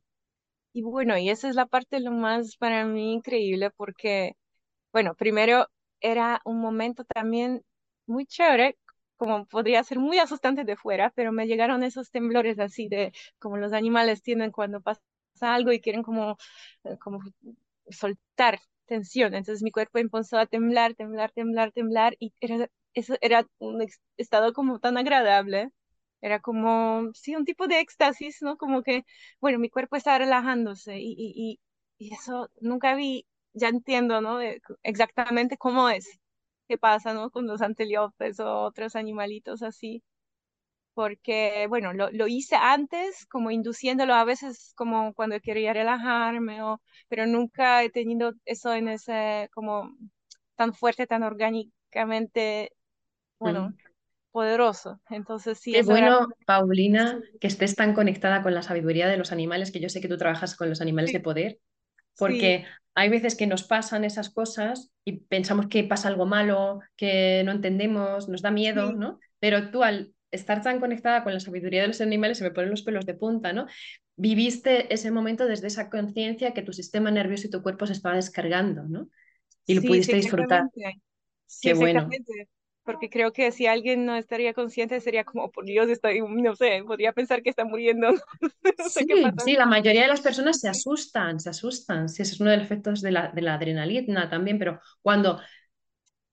Y 0.73 0.83
bueno, 0.83 1.19
y 1.19 1.29
esa 1.31 1.49
es 1.49 1.55
la 1.57 1.67
parte 1.67 2.01
lo 2.01 2.13
más 2.13 2.57
para 2.57 2.85
mí 2.87 3.13
increíble 3.13 3.71
porque, 3.71 4.33
bueno, 4.93 5.15
primero 5.17 5.69
era 6.01 6.41
un 6.45 6.61
momento 6.61 7.05
también 7.05 7.63
muy 8.07 8.27
chévere, 8.27 8.79
como 9.17 9.47
podría 9.47 9.85
ser 9.85 9.99
muy 10.01 10.19
asustante 10.19 10.65
de 10.65 10.77
fuera, 10.77 11.13
pero 11.15 11.33
me 11.33 11.47
llegaron 11.47 11.83
esos 11.85 12.11
temblores 12.11 12.59
así 12.59 12.89
de 12.89 13.13
como 13.39 13.59
los 13.59 13.73
animales 13.73 14.23
tienen 14.23 14.53
cuando 14.53 14.81
pasa 14.83 15.03
algo 15.43 15.73
y 15.73 15.81
quieren 15.81 16.03
como, 16.03 16.39
eh, 16.85 16.99
como 16.99 17.21
soltar 17.91 18.61
Entonces 19.37 19.63
mi 19.63 19.71
cuerpo 19.71 19.99
empezó 19.99 20.39
a 20.39 20.47
temblar, 20.47 20.95
temblar, 20.95 21.33
temblar, 21.33 21.73
temblar 21.73 22.17
y 22.19 22.33
era 22.41 22.69
eso 22.95 23.15
era 23.21 23.47
un 23.59 23.85
estado 24.17 24.53
como 24.53 24.79
tan 24.81 24.97
agradable. 24.99 25.71
Era 26.21 26.41
como, 26.41 27.11
sí, 27.15 27.35
un 27.37 27.45
tipo 27.45 27.67
de 27.69 27.81
éxtasis, 27.81 28.43
¿no? 28.43 28.57
Como 28.57 28.83
que, 28.83 29.05
bueno, 29.41 29.59
mi 29.59 29.69
cuerpo 29.71 29.97
estaba 29.97 30.19
relajándose 30.19 30.99
y, 31.01 31.15
y, 31.19 31.61
y 31.99 32.15
eso 32.15 32.49
nunca 32.61 32.95
vi, 32.95 33.27
ya 33.55 33.69
entiendo, 33.69 34.21
¿no? 34.21 34.39
exactamente 34.85 35.57
cómo 35.59 35.89
es, 35.89 36.07
qué 36.69 36.79
pasa, 36.79 37.13
¿no? 37.15 37.31
Con 37.31 37.47
los 37.47 37.61
antelopes 37.63 38.39
o 38.41 38.61
otros 38.63 38.95
animalitos 38.97 39.63
así. 39.63 40.03
Porque, 40.95 41.67
bueno, 41.69 41.93
lo, 41.93 42.11
lo 42.11 42.27
hice 42.27 42.57
antes, 42.57 43.27
como 43.27 43.51
induciéndolo 43.51 44.15
a 44.15 44.25
veces 44.25 44.73
como 44.75 45.15
cuando 45.15 45.41
quería 45.41 45.73
relajarme, 45.73 46.63
o, 46.63 46.81
pero 47.09 47.27
nunca 47.27 47.83
he 47.83 47.91
tenido 47.91 48.35
eso 48.45 48.75
en 48.75 48.89
ese, 48.89 49.49
como 49.53 49.97
tan 50.55 50.75
fuerte, 50.75 51.07
tan 51.07 51.23
orgánicamente 51.23 52.73
bueno, 53.39 53.71
mm. 53.71 53.77
poderoso. 54.31 55.01
Entonces 55.11 55.59
sí. 55.59 55.73
Qué 55.73 55.83
bueno, 55.83 56.29
Paulina, 56.47 57.21
que 57.41 57.47
estés 57.47 57.75
tan 57.75 57.95
conectada 57.95 58.43
con 58.43 58.55
la 58.55 58.63
sabiduría 58.63 59.09
de 59.09 59.17
los 59.17 59.33
animales, 59.33 59.73
que 59.73 59.81
yo 59.81 59.89
sé 59.89 60.01
que 60.01 60.09
tú 60.09 60.17
trabajas 60.17 60.57
con 60.57 60.69
los 60.69 60.81
animales 60.81 61.13
de 61.13 61.21
poder, 61.21 61.59
porque 62.17 62.67
hay 62.95 63.09
veces 63.09 63.35
que 63.37 63.47
nos 63.47 63.65
pasan 63.65 64.05
esas 64.05 64.31
cosas 64.31 64.93
y 65.05 65.21
pensamos 65.21 65.67
que 65.69 65.85
pasa 65.85 66.09
algo 66.09 66.27
malo, 66.27 66.81
que 66.97 67.43
no 67.45 67.53
entendemos, 67.53 68.29
nos 68.29 68.43
da 68.43 68.51
miedo, 68.51 68.93
¿no? 68.93 69.19
Pero 69.39 69.71
tú 69.71 69.83
al 69.83 70.15
estar 70.33 70.63
tan 70.63 70.81
conectada 70.81 71.23
con 71.23 71.33
la 71.33 71.41
sabiduría 71.41 71.83
de 71.83 71.89
los 71.89 72.01
animales 72.01 72.39
se 72.39 72.45
me 72.45 72.51
ponen 72.51 72.71
los 72.71 72.83
pelos 72.83 73.07
de 73.07 73.15
punta, 73.15 73.53
¿no? 73.53 73.67
Viviste 74.17 74.93
ese 74.93 75.11
momento 75.11 75.47
desde 75.47 75.69
esa 75.69 75.89
conciencia 75.89 76.53
que 76.53 76.63
tu 76.63 76.73
sistema 76.73 77.11
nervioso 77.11 77.47
y 77.47 77.51
tu 77.51 77.63
cuerpo 77.63 77.87
se 77.87 77.93
estaba 77.93 78.17
descargando, 78.17 78.83
¿no? 78.85 79.09
Y 79.67 79.75
lo 79.75 79.83
pudiste 79.83 80.17
disfrutar. 80.17 80.65
Sí, 81.47 81.69
Qué 81.69 81.75
bueno 81.75 82.09
porque 82.85 83.09
creo 83.09 83.33
que 83.33 83.53
si 83.53 83.67
alguien 83.67 84.07
no 84.07 84.17
estaría 84.17 84.55
consciente 84.55 85.01
sería 85.01 85.25
como, 85.25 85.51
por 85.51 85.65
Dios, 85.65 85.89
estoy, 85.89 86.21
no 86.21 86.57
sé, 86.57 86.83
podría 86.87 87.13
pensar 87.13 87.43
que 87.43 87.51
está 87.51 87.65
muriendo. 87.65 88.09
sí, 88.89 89.07
sí, 89.45 89.53
la 89.55 89.67
mayoría 89.67 90.03
de 90.03 90.09
las 90.09 90.21
personas 90.21 90.61
se 90.61 90.69
asustan, 90.69 91.39
se 91.39 91.51
asustan, 91.51 92.09
sí, 92.09 92.23
ese 92.23 92.35
es 92.35 92.41
uno 92.41 92.51
de 92.51 92.57
los 92.57 92.67
efectos 92.67 93.01
de 93.01 93.13
la, 93.13 93.29
de 93.29 93.43
la 93.43 93.55
adrenalina 93.55 94.29
también, 94.29 94.59
pero 94.59 94.81
cuando 95.01 95.41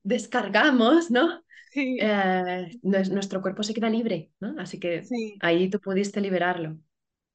descargamos, 0.03 1.12
¿no? 1.12 1.43
Sí. 1.73 1.99
Eh, 2.01 2.79
nuestro 2.83 3.41
cuerpo 3.41 3.63
se 3.63 3.73
queda 3.73 3.89
libre, 3.89 4.31
¿no? 4.39 4.55
Así 4.59 4.79
que 4.79 5.03
ahí 5.41 5.69
tú 5.69 5.79
pudiste 5.79 6.21
liberarlo. 6.21 6.77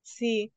Sí, 0.02 0.52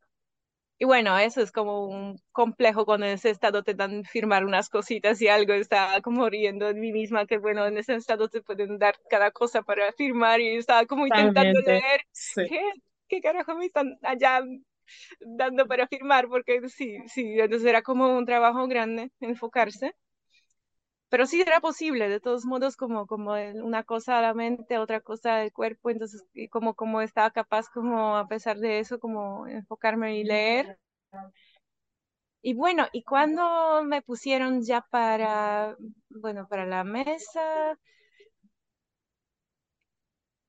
y 0.80 0.86
bueno, 0.86 1.18
eso 1.20 1.42
es 1.42 1.52
como 1.52 1.88
un 1.88 2.18
complejo 2.32 2.86
cuando 2.86 3.08
en 3.08 3.14
ese 3.14 3.32
estado 3.32 3.64
te 3.64 3.74
dan 3.76 4.04
firmar 4.06 4.46
unas 4.46 4.70
cositas 4.70 5.22
y 5.22 5.28
algo 5.28 5.54
está 5.54 6.02
como 6.02 6.30
riendo 6.30 6.68
de 6.68 6.76
mí 6.76 6.92
misma, 6.92 7.26
que 7.28 7.38
bueno, 7.40 7.66
en 7.68 7.78
ese 7.78 7.96
estado 7.96 8.30
te 8.30 8.42
pueden 8.44 8.80
dar 8.80 8.96
cada 9.10 9.32
cosa 9.32 9.64
para 9.64 9.92
firmar 9.94 10.42
y 10.42 10.58
estaba 10.58 10.86
como 10.86 11.08
intentando 11.08 11.62
leer 11.62 12.02
¿qué, 12.46 12.62
qué 13.08 13.22
carajo 13.22 13.56
me 13.56 13.66
están 13.68 13.98
allá 14.04 14.42
dando 15.20 15.68
para 15.68 15.88
firmar, 15.88 16.28
porque 16.28 16.68
sí, 16.70 16.98
sí, 17.08 17.40
entonces 17.40 17.68
era 17.70 17.82
como 17.82 18.18
un 18.18 18.26
trabajo 18.26 18.68
grande 18.68 19.12
enfocarse 19.20 19.94
pero 21.10 21.26
sí 21.26 21.42
era 21.42 21.60
posible, 21.62 22.10
de 22.10 22.20
todos 22.20 22.46
modos, 22.46 22.76
como, 22.78 23.08
como 23.08 23.34
una 23.64 23.84
cosa 23.84 24.20
a 24.20 24.22
la 24.22 24.34
mente, 24.34 24.78
otra 24.78 25.02
cosa 25.02 25.38
del 25.38 25.54
cuerpo, 25.54 25.90
entonces 25.90 26.24
como, 26.52 26.76
como 26.76 27.02
estaba 27.02 27.32
capaz, 27.32 27.68
como 27.70 28.18
a 28.18 28.28
pesar 28.28 28.58
de 28.60 28.80
eso, 28.80 29.00
como 29.00 29.48
enfocarme 29.48 30.18
y 30.20 30.24
leer. 30.24 30.80
Y 32.42 32.54
bueno, 32.54 32.88
y 32.94 33.04
cuando 33.04 33.84
me 33.84 34.02
pusieron 34.02 34.62
ya 34.64 34.82
para, 34.82 35.76
bueno, 36.10 36.48
para 36.48 36.66
la 36.66 36.84
mesa, 36.84 37.78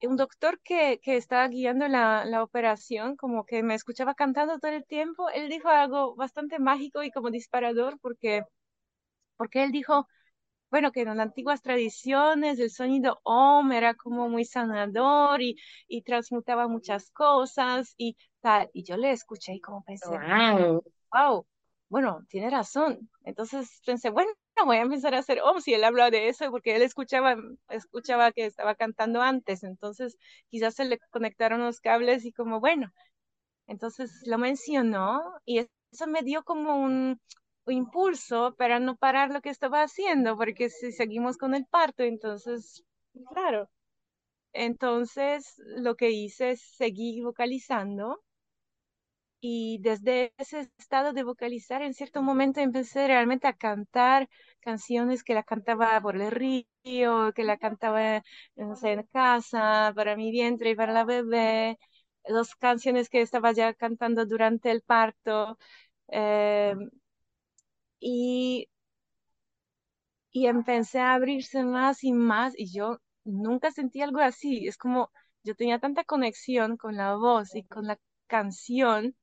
un 0.02 0.16
doctor 0.16 0.60
que, 0.62 1.00
que 1.02 1.16
estaba 1.16 1.48
guiando 1.48 1.88
la, 1.88 2.24
la 2.24 2.42
operación, 2.42 3.16
como 3.16 3.44
que 3.44 3.62
me 3.62 3.74
escuchaba 3.74 4.14
cantando 4.14 4.58
todo 4.58 4.70
el 4.72 4.84
tiempo, 4.86 5.28
él 5.30 5.48
dijo 5.48 5.68
algo 5.68 6.14
bastante 6.16 6.58
mágico 6.58 7.02
y 7.02 7.10
como 7.10 7.30
disparador, 7.30 7.98
porque, 8.00 8.42
porque 9.36 9.64
él 9.64 9.72
dijo, 9.72 10.08
bueno, 10.70 10.92
que 10.92 11.02
en 11.02 11.08
las 11.08 11.18
antiguas 11.18 11.62
tradiciones 11.62 12.58
el 12.58 12.70
sonido 12.70 13.20
OM 13.24 13.72
era 13.72 13.94
como 13.94 14.28
muy 14.28 14.44
sanador 14.44 15.42
y, 15.42 15.56
y 15.88 16.02
transmutaba 16.02 16.68
muchas 16.68 17.10
cosas 17.10 17.94
y 17.96 18.16
tal. 18.40 18.70
Y 18.72 18.84
yo 18.84 18.96
le 18.96 19.12
escuché 19.12 19.54
y 19.54 19.60
como 19.60 19.82
pensé, 19.84 20.18
wow, 20.36 20.82
wow, 21.12 21.46
bueno, 21.88 22.24
tiene 22.28 22.50
razón. 22.50 23.10
Entonces 23.24 23.80
pensé, 23.84 24.10
bueno, 24.10 24.30
voy 24.64 24.76
a 24.78 24.82
empezar 24.82 25.14
a 25.14 25.18
hacer 25.18 25.40
OM 25.42 25.60
si 25.60 25.74
él 25.74 25.84
habla 25.84 26.10
de 26.10 26.28
eso, 26.28 26.50
porque 26.50 26.76
él 26.76 26.82
escuchaba, 26.82 27.36
escuchaba 27.68 28.32
que 28.32 28.46
estaba 28.46 28.74
cantando 28.74 29.22
antes. 29.22 29.62
Entonces 29.64 30.18
quizás 30.50 30.74
se 30.74 30.84
le 30.84 30.98
conectaron 31.10 31.60
los 31.60 31.80
cables 31.80 32.24
y 32.24 32.32
como, 32.32 32.60
bueno, 32.60 32.92
entonces 33.66 34.22
lo 34.26 34.38
mencionó 34.38 35.22
y 35.44 35.66
eso 35.92 36.06
me 36.06 36.22
dio 36.22 36.42
como 36.44 36.76
un, 36.76 37.20
impulso 37.70 38.54
para 38.56 38.80
no 38.80 38.96
parar 38.96 39.30
lo 39.30 39.40
que 39.40 39.50
estaba 39.50 39.82
haciendo, 39.82 40.36
porque 40.36 40.70
si 40.70 40.92
seguimos 40.92 41.36
con 41.38 41.54
el 41.54 41.66
parto, 41.66 42.02
entonces, 42.02 42.84
claro. 43.32 43.70
Entonces, 44.52 45.54
lo 45.58 45.96
que 45.96 46.10
hice 46.10 46.52
es 46.52 46.62
seguir 46.62 47.22
vocalizando 47.24 48.22
y 49.40 49.78
desde 49.80 50.32
ese 50.38 50.68
estado 50.78 51.12
de 51.12 51.22
vocalizar, 51.22 51.82
en 51.82 51.94
cierto 51.94 52.22
momento 52.22 52.60
empecé 52.60 53.06
realmente 53.06 53.46
a 53.46 53.52
cantar 53.52 54.28
canciones 54.60 55.22
que 55.22 55.34
la 55.34 55.44
cantaba 55.44 56.00
por 56.00 56.16
el 56.16 56.30
río, 56.30 57.32
que 57.34 57.44
la 57.44 57.56
cantaba, 57.58 58.22
en 58.56 59.02
casa, 59.12 59.92
para 59.94 60.16
mi 60.16 60.30
vientre 60.32 60.70
y 60.70 60.74
para 60.76 60.92
la 60.92 61.04
bebé, 61.04 61.78
las 62.24 62.54
canciones 62.56 63.08
que 63.08 63.20
estaba 63.20 63.52
ya 63.52 63.74
cantando 63.74 64.26
durante 64.26 64.70
el 64.70 64.82
parto. 64.82 65.58
Eh, 66.08 66.74
y, 68.00 68.68
y 70.30 70.46
empecé 70.46 71.00
a 71.00 71.14
abrirse 71.14 71.62
más 71.64 72.04
y 72.04 72.12
más 72.12 72.54
y 72.56 72.72
yo 72.72 72.98
nunca 73.24 73.70
sentí 73.70 74.02
algo 74.02 74.20
así. 74.20 74.66
Es 74.66 74.76
como 74.76 75.10
yo 75.44 75.54
tenía 75.54 75.78
tanta 75.78 76.04
conexión 76.04 76.76
con 76.76 76.96
la 76.96 77.14
voz 77.16 77.54
y 77.54 77.64
con 77.64 77.86
la 77.86 77.98
canción, 78.26 79.16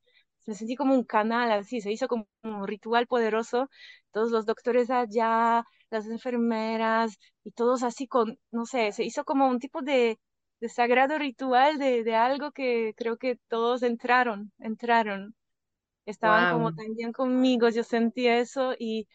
me 0.45 0.55
sentí 0.55 0.75
como 0.75 0.93
un 0.95 1.03
canal 1.03 1.51
así, 1.51 1.81
se 1.81 1.91
hizo 1.91 2.07
como 2.07 2.27
un 2.43 2.67
ritual 2.67 3.07
poderoso. 3.07 3.69
Todos 4.11 4.31
los 4.31 4.45
doctores 4.45 4.89
allá, 4.91 5.65
las 5.91 6.07
enfermeras 6.07 7.17
y 7.43 7.51
todos 7.51 7.83
así 7.83 8.07
con, 8.07 8.39
no 8.51 8.65
sé, 8.65 8.91
se 8.91 9.03
hizo 9.03 9.25
como 9.25 9.47
un 9.49 9.59
tipo 9.59 9.81
de, 9.81 10.19
de 10.61 10.69
sagrado 10.69 11.17
ritual 11.19 11.77
de, 11.79 12.03
de 12.03 12.15
algo 12.15 12.51
que 12.51 12.93
creo 12.97 13.17
que 13.17 13.37
todos 13.49 13.83
entraron, 13.83 14.51
entraron 14.59 15.35
estaban 16.05 16.53
como 16.53 16.73
también 16.75 17.11
conmigo, 17.11 17.69
yo 17.69 17.83
sentí 17.83 18.27
eso 18.27 18.73
y, 18.77 19.07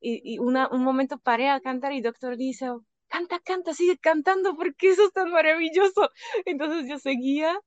y, 0.00 0.38
una, 0.38 0.68
un 0.68 0.82
momento 0.84 1.18
paré 1.18 1.48
a 1.48 1.60
cantar 1.60 1.92
y 1.92 1.98
el 1.98 2.02
doctor 2.02 2.36
dice, 2.36 2.66
canta, 3.08 3.40
canta, 3.40 3.74
sigue 3.74 3.98
cantando 3.98 4.56
porque 4.56 4.90
eso 4.90 5.06
es 5.06 5.12
tan 5.12 5.30
maravilloso. 5.30 6.10
Entonces 6.46 6.88
yo 6.88 6.98
seguía 6.98 7.58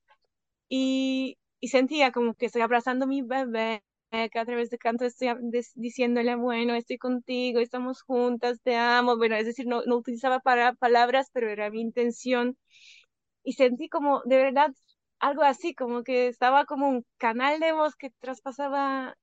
y, 0.68 1.38
y 1.60 1.68
sentía 1.68 2.12
como 2.12 2.34
que 2.34 2.46
estoy 2.46 2.62
abrazando 2.62 3.04
a 3.06 3.08
mi 3.08 3.22
bebé, 3.22 3.82
que 4.10 4.38
a 4.38 4.44
través 4.44 4.70
de 4.70 4.78
canto 4.78 5.04
estoy 5.04 5.28
diciéndole, 5.74 6.34
bueno, 6.36 6.74
estoy 6.74 6.98
contigo, 6.98 7.60
estamos 7.60 8.02
juntas, 8.02 8.60
te 8.62 8.76
amo. 8.76 9.16
Bueno, 9.16 9.36
es 9.36 9.46
decir, 9.46 9.66
no, 9.66 9.82
no 9.84 9.96
utilizaba 9.96 10.40
para, 10.40 10.74
palabras, 10.74 11.28
pero 11.32 11.50
era 11.50 11.70
mi 11.70 11.80
intención. 11.80 12.56
Y 13.44 13.54
sentí 13.54 13.88
como 13.88 14.22
de 14.24 14.36
verdad 14.38 14.72
algo 15.20 15.42
así, 15.42 15.74
como 15.74 16.02
que 16.02 16.28
estaba 16.28 16.64
como 16.66 16.88
un 16.88 17.04
canal 17.18 17.60
de 17.60 17.72
voz 17.72 17.96
que 17.96 18.10
traspasaba 18.20 19.16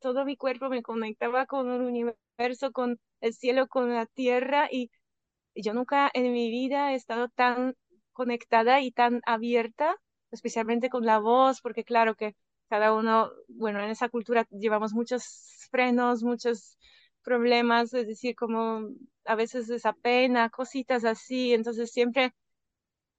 todo 0.00 0.24
mi 0.24 0.36
cuerpo, 0.36 0.68
me 0.68 0.82
conectaba 0.82 1.46
con 1.46 1.70
el 1.70 1.82
universo, 1.82 2.72
con 2.72 2.98
el 3.20 3.34
cielo, 3.34 3.68
con 3.68 3.92
la 3.94 4.06
tierra 4.06 4.68
y, 4.70 4.90
yo 5.54 5.74
nunca 5.74 6.10
en 6.14 6.32
mi 6.32 6.50
vida 6.50 6.92
he 6.92 6.94
estado 6.94 7.28
tan 7.30 7.74
conectada 8.12 8.80
y 8.80 8.92
tan 8.92 9.22
abierta, 9.26 9.96
especialmente 10.30 10.88
con 10.90 11.04
la 11.06 11.18
voz, 11.18 11.60
porque 11.60 11.84
claro 11.84 12.14
que 12.14 12.36
cada 12.68 12.94
uno, 12.94 13.30
bueno, 13.48 13.80
en 13.82 13.90
esa 13.90 14.08
cultura 14.08 14.46
llevamos 14.50 14.92
muchos 14.92 15.68
frenos, 15.70 16.22
muchos 16.22 16.78
problemas, 17.22 17.92
es 17.94 18.06
decir, 18.06 18.36
como 18.36 18.88
a 19.24 19.34
veces 19.34 19.68
esa 19.70 19.92
pena, 19.94 20.50
cositas 20.50 21.04
así, 21.04 21.52
entonces 21.54 21.90
siempre 21.90 22.32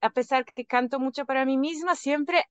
a 0.02 0.10
pesar 0.12 0.46
que 0.46 0.66
canto 0.66 1.00
mucho 1.00 1.26
para 1.26 1.46
mí 1.46 1.58
misma, 1.58 1.96
siempre 1.96 2.44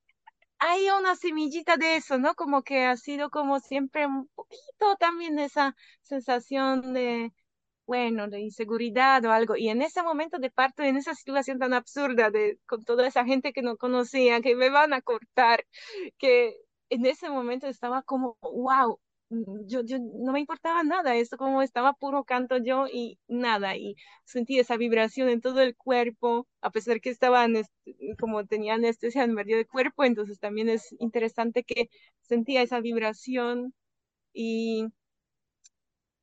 hay 0.59 0.91
una 0.91 1.17
semillita 1.17 1.77
de 1.77 1.97
eso, 1.97 2.19
¿no? 2.19 2.35
Como 2.35 2.63
que 2.63 2.85
ha 2.87 2.97
sido 2.97 3.31
como 3.31 3.61
siempre 3.61 4.07
un 4.07 4.29
poquito 4.35 4.97
también 4.99 5.39
esa 5.39 5.77
sensación 6.03 6.93
de, 6.95 7.33
bueno, 7.87 8.29
de 8.29 8.41
inseguridad 8.41 9.25
o 9.25 9.33
algo. 9.33 9.57
Y 9.57 9.69
en 9.71 9.83
ese 9.83 10.03
momento 10.03 10.39
de 10.39 10.51
parto, 10.51 10.83
en 10.83 10.97
esa 10.97 11.15
situación 11.15 11.59
tan 11.59 11.75
absurda 11.75 12.31
de 12.31 12.59
con 12.67 12.85
toda 12.85 13.07
esa 13.07 13.25
gente 13.25 13.53
que 13.53 13.63
no 13.63 13.77
conocía, 13.77 14.41
que 14.41 14.57
me 14.57 14.71
van 14.71 14.93
a 14.93 15.03
cortar, 15.03 15.65
que 16.19 16.55
en 16.91 17.07
ese 17.07 17.31
momento 17.31 17.67
estaba 17.69 18.03
como, 18.03 18.37
wow, 18.43 19.01
yo, 19.31 19.83
yo 19.85 19.99
no 19.99 20.33
me 20.33 20.41
importaba 20.41 20.83
nada, 20.85 21.15
esto 21.17 21.37
como 21.37 21.63
estaba 21.63 21.93
puro 21.95 22.25
canto 22.25 22.57
yo 22.59 22.87
y 22.91 23.19
nada, 23.29 23.77
y 23.77 23.95
sentí 24.25 24.59
esa 24.59 24.77
vibración 24.77 25.29
en 25.29 25.41
todo 25.41 25.61
el 25.61 25.77
cuerpo, 25.77 26.47
a 26.63 26.71
pesar 26.71 27.01
que 27.01 27.11
estaba 27.11 27.47
como 28.21 28.47
tenía 28.47 28.75
anestesia 28.75 29.25
en 29.25 29.35
medio 29.35 29.57
del 29.57 29.67
cuerpo, 29.67 30.05
entonces 30.05 30.39
también 30.41 30.69
es 30.69 30.95
interesante 30.99 31.65
que 31.65 31.91
sentía 32.23 32.63
esa 32.63 32.81
vibración 32.81 33.75
y, 34.35 34.87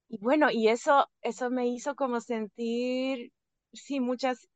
y 0.08 0.18
bueno, 0.20 0.52
y 0.52 0.68
eso, 0.70 1.08
eso 1.22 1.50
me 1.50 1.68
hizo 1.68 1.96
como 1.96 2.22
sentir, 2.22 3.32
sí, 3.74 4.00
muchas 4.00 4.48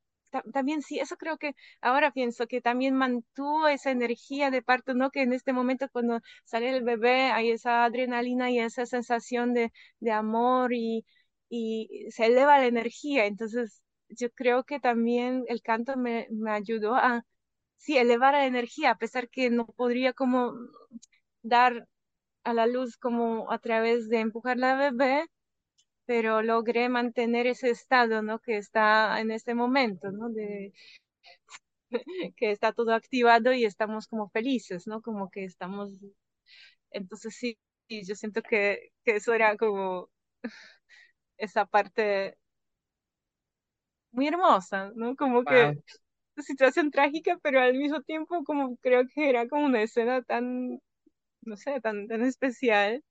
también 0.53 0.81
sí, 0.81 0.99
eso 0.99 1.17
creo 1.17 1.37
que 1.37 1.55
ahora 1.81 2.11
pienso 2.11 2.47
que 2.47 2.61
también 2.61 2.95
mantuvo 2.95 3.67
esa 3.67 3.91
energía 3.91 4.51
de 4.51 4.61
parto, 4.61 4.93
¿no? 4.93 5.11
Que 5.11 5.21
en 5.23 5.33
este 5.33 5.53
momento 5.53 5.87
cuando 5.91 6.19
sale 6.45 6.69
el 6.75 6.83
bebé 6.83 7.31
hay 7.31 7.51
esa 7.51 7.85
adrenalina 7.85 8.51
y 8.51 8.59
esa 8.59 8.85
sensación 8.85 9.53
de, 9.53 9.71
de 9.99 10.11
amor 10.11 10.73
y, 10.73 11.05
y 11.49 12.07
se 12.11 12.25
eleva 12.27 12.59
la 12.59 12.67
energía. 12.67 13.25
Entonces, 13.25 13.81
yo 14.09 14.31
creo 14.31 14.63
que 14.63 14.79
también 14.79 15.43
el 15.47 15.61
canto 15.61 15.97
me, 15.97 16.27
me 16.31 16.51
ayudó 16.51 16.95
a, 16.95 17.25
sí, 17.77 17.97
elevar 17.97 18.33
la 18.33 18.45
energía, 18.45 18.91
a 18.91 18.97
pesar 18.97 19.29
que 19.29 19.49
no 19.51 19.65
podría 19.67 20.13
como 20.13 20.53
dar 21.41 21.87
a 22.43 22.53
la 22.53 22.67
luz 22.67 22.97
como 22.97 23.51
a 23.51 23.59
través 23.59 24.09
de 24.09 24.19
empujar 24.21 24.57
la 24.57 24.75
bebé, 24.75 25.25
pero 26.09 26.41
logré 26.41 26.89
mantener 26.89 27.45
ese 27.45 27.69
estado, 27.69 28.23
¿no? 28.23 28.39
Que 28.39 28.57
está 28.57 29.21
en 29.21 29.29
este 29.29 29.53
momento, 29.53 30.11
¿no? 30.11 30.29
De, 30.29 30.73
que 32.35 32.49
está 32.49 32.73
todo 32.73 32.95
activado 32.95 33.53
y 33.53 33.63
estamos 33.63 34.07
como 34.07 34.27
felices, 34.29 34.87
¿no? 34.87 35.03
Como 35.03 35.29
que 35.29 35.43
estamos, 35.43 35.91
entonces 36.89 37.35
sí, 37.35 37.59
yo 37.89 38.15
siento 38.15 38.41
que, 38.41 38.89
que 39.05 39.17
eso 39.17 39.35
era 39.35 39.55
como 39.55 40.09
esa 41.37 41.67
parte 41.67 42.39
muy 44.11 44.29
hermosa, 44.29 44.91
¿no? 44.95 45.15
Como 45.15 45.43
que 45.43 45.77
situación 46.37 46.89
trágica, 46.89 47.37
pero 47.43 47.61
al 47.61 47.75
mismo 47.75 48.01
tiempo 48.01 48.43
como 48.45 48.77
creo 48.77 49.03
que 49.13 49.29
era 49.29 49.47
como 49.47 49.67
una 49.67 49.83
escena 49.83 50.23
tan, 50.23 50.79
no 51.41 51.55
sé, 51.55 51.79
tan, 51.81 52.07
tan 52.07 52.23
especial. 52.23 53.03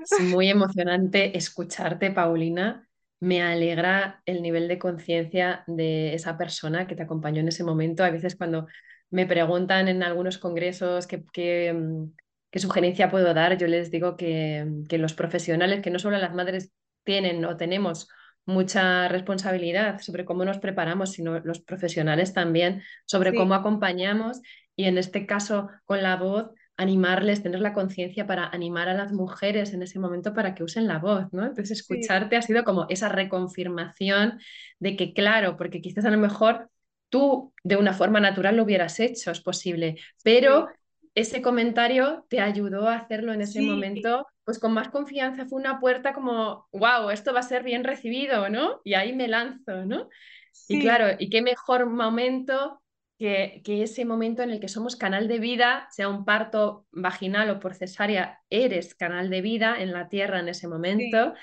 Es 0.00 0.20
muy 0.20 0.48
emocionante 0.48 1.36
escucharte, 1.36 2.10
Paulina. 2.10 2.88
Me 3.20 3.42
alegra 3.42 4.22
el 4.24 4.42
nivel 4.42 4.68
de 4.68 4.78
conciencia 4.78 5.62
de 5.66 6.14
esa 6.14 6.38
persona 6.38 6.86
que 6.86 6.96
te 6.96 7.02
acompañó 7.02 7.40
en 7.40 7.48
ese 7.48 7.64
momento. 7.64 8.02
A 8.02 8.10
veces 8.10 8.36
cuando 8.36 8.66
me 9.10 9.26
preguntan 9.26 9.88
en 9.88 10.02
algunos 10.02 10.38
congresos 10.38 11.06
qué, 11.06 11.24
qué, 11.32 11.72
mm, 11.72 12.12
qué 12.50 12.58
sugerencia 12.58 13.10
puedo 13.10 13.34
dar, 13.34 13.58
yo 13.58 13.66
les 13.66 13.90
digo 13.90 14.16
que, 14.16 14.66
que 14.88 14.98
los 14.98 15.14
profesionales, 15.14 15.82
que 15.82 15.90
no 15.90 15.98
solo 15.98 16.18
las 16.18 16.34
madres 16.34 16.72
tienen 17.04 17.44
o 17.44 17.56
tenemos 17.56 18.08
mucha 18.46 19.08
responsabilidad 19.08 20.00
sobre 20.00 20.24
cómo 20.24 20.44
nos 20.44 20.58
preparamos, 20.58 21.12
sino 21.12 21.38
los 21.40 21.60
profesionales 21.60 22.32
también, 22.32 22.82
sobre 23.04 23.34
cómo 23.34 23.54
acompañamos 23.54 24.40
y 24.76 24.84
en 24.84 24.98
este 24.98 25.26
caso 25.26 25.68
con 25.84 26.02
la 26.02 26.16
voz 26.16 26.50
animarles, 26.80 27.42
tener 27.42 27.60
la 27.60 27.74
conciencia 27.74 28.26
para 28.26 28.48
animar 28.48 28.88
a 28.88 28.94
las 28.94 29.12
mujeres 29.12 29.74
en 29.74 29.82
ese 29.82 29.98
momento 29.98 30.32
para 30.32 30.54
que 30.54 30.64
usen 30.64 30.86
la 30.86 30.98
voz, 30.98 31.26
¿no? 31.32 31.42
Entonces 31.44 31.70
escucharte 31.72 32.36
ha 32.36 32.42
sido 32.42 32.64
como 32.64 32.86
esa 32.88 33.10
reconfirmación 33.10 34.40
de 34.78 34.96
que 34.96 35.12
claro, 35.12 35.58
porque 35.58 35.82
quizás 35.82 36.06
a 36.06 36.10
lo 36.10 36.16
mejor 36.16 36.70
tú 37.10 37.52
de 37.62 37.76
una 37.76 37.92
forma 37.92 38.18
natural 38.18 38.56
lo 38.56 38.62
hubieras 38.62 38.98
hecho, 38.98 39.30
es 39.30 39.40
posible, 39.40 39.96
pero 40.24 40.68
ese 41.14 41.42
comentario 41.42 42.24
te 42.30 42.40
ayudó 42.40 42.88
a 42.88 42.96
hacerlo 42.96 43.34
en 43.34 43.42
ese 43.42 43.60
momento, 43.60 44.26
pues 44.44 44.58
con 44.58 44.72
más 44.72 44.88
confianza, 44.88 45.44
fue 45.46 45.60
una 45.60 45.80
puerta 45.80 46.14
como, 46.14 46.66
wow, 46.72 47.10
esto 47.10 47.34
va 47.34 47.40
a 47.40 47.42
ser 47.42 47.62
bien 47.62 47.84
recibido, 47.84 48.48
¿no? 48.48 48.80
Y 48.84 48.94
ahí 48.94 49.12
me 49.12 49.28
lanzo, 49.28 49.84
¿no? 49.84 50.08
Y 50.68 50.80
claro, 50.80 51.16
y 51.18 51.28
qué 51.28 51.42
mejor 51.42 51.86
momento 51.86 52.79
que, 53.20 53.60
que, 53.66 53.82
ese 53.82 54.06
momento 54.06 54.42
en 54.42 54.48
el 54.48 54.60
que 54.60 54.68
somos 54.68 54.96
canal 54.96 55.28
de 55.28 55.38
vida, 55.38 55.86
sea 55.90 56.08
un 56.08 56.24
parto 56.24 56.86
vaginal 56.90 57.50
o 57.50 57.60
por 57.60 57.74
cesárea, 57.74 58.40
eres 58.48 58.94
canal 58.94 59.28
de 59.28 59.42
vida 59.42 59.78
en 59.78 59.92
la 59.92 60.08
tierra 60.08 60.40
en 60.40 60.48
ese 60.48 60.68
momento. 60.68 61.34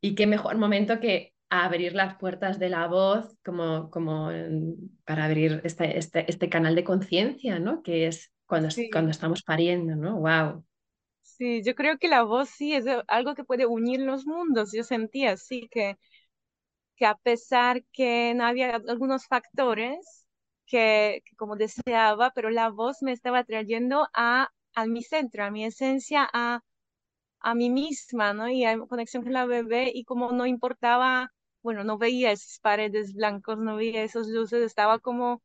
Y 0.00 0.14
qué 0.14 0.26
mejor 0.26 0.56
momento 0.56 1.00
que 1.00 1.34
abrir 1.50 1.94
las 1.94 2.16
puertas 2.16 2.58
de 2.58 2.70
la 2.70 2.86
voz 2.86 3.36
como, 3.44 3.90
como 3.90 4.30
para 5.04 5.26
abrir 5.26 5.60
este, 5.64 5.98
este, 5.98 6.24
este 6.30 6.48
canal 6.48 6.74
de 6.74 6.84
conciencia, 6.84 7.58
¿no? 7.58 7.82
Que 7.82 8.06
es 8.06 8.32
cuando, 8.46 8.68
cuando 8.90 9.10
estamos 9.10 9.42
pariendo, 9.42 9.94
¿no? 9.94 10.18
¡Wow! 10.18 10.64
Sí, 11.20 11.62
yo 11.62 11.74
creo 11.74 11.98
que 11.98 12.08
la 12.08 12.22
voz 12.22 12.48
sí 12.48 12.72
es 12.72 12.86
algo 13.06 13.34
que 13.34 13.44
puede 13.44 13.66
unir 13.66 14.00
los 14.00 14.24
mundos. 14.24 14.72
Yo 14.72 14.82
sentía 14.82 15.32
así 15.32 15.68
que, 15.70 15.98
que 16.96 17.04
a 17.04 17.16
pesar 17.16 17.84
que 17.92 18.32
no 18.34 18.46
había 18.46 18.76
algunos 18.88 19.26
factores 19.26 20.21
que, 20.72 21.22
como 21.38 21.56
deseaba, 21.56 22.32
pero 22.34 22.50
la 22.50 22.70
voz 22.70 23.02
me 23.02 23.12
estaba 23.12 23.44
trayendo 23.44 24.08
a, 24.14 24.50
a 24.74 24.86
mi 24.86 25.02
centro, 25.02 25.44
a 25.44 25.52
mi 25.52 25.64
esencia, 25.66 26.28
a, 26.32 26.62
a 27.40 27.54
mí 27.54 27.70
misma, 27.70 28.34
¿no? 28.34 28.48
Y 28.50 28.64
a 28.64 28.78
conexión 28.88 29.22
con 29.24 29.32
la 29.34 29.46
bebé 29.46 29.90
y 29.94 30.04
como 30.04 30.32
no 30.32 30.46
importaba, 30.46 31.32
bueno, 31.62 31.84
no 31.84 31.98
veía 31.98 32.32
esas 32.32 32.58
paredes 32.60 33.14
blancos, 33.14 33.58
no 33.58 33.76
veía 33.76 34.02
esas 34.04 34.28
luces, 34.28 34.62
estaba 34.62 34.98
como 35.00 35.42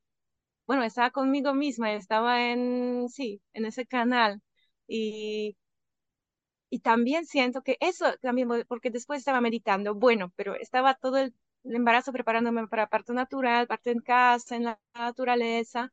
bueno, 0.68 0.84
estaba 0.84 1.12
conmigo 1.12 1.54
misma, 1.56 1.94
estaba 1.94 2.52
en, 2.52 3.10
sí, 3.10 3.42
en 3.54 3.66
ese 3.66 3.86
canal. 3.88 4.42
Y, 4.88 5.58
y 6.70 6.80
también 6.80 7.26
siento 7.26 7.62
que 7.64 7.78
eso, 7.80 8.06
también, 8.22 8.50
porque 8.68 8.90
después 8.92 9.20
estaba 9.20 9.42
meditando, 9.42 9.96
bueno, 9.96 10.32
pero 10.36 10.56
estaba 10.56 10.96
todo 10.96 11.18
el, 11.18 11.34
embarazo 11.76 12.12
preparándome 12.12 12.68
para 12.68 12.88
parto 12.88 13.14
natural, 13.14 13.68
parto 13.68 13.90
en 13.90 14.00
casa, 14.00 14.56
en 14.56 14.64
la 14.66 14.80
naturaleza. 14.96 15.92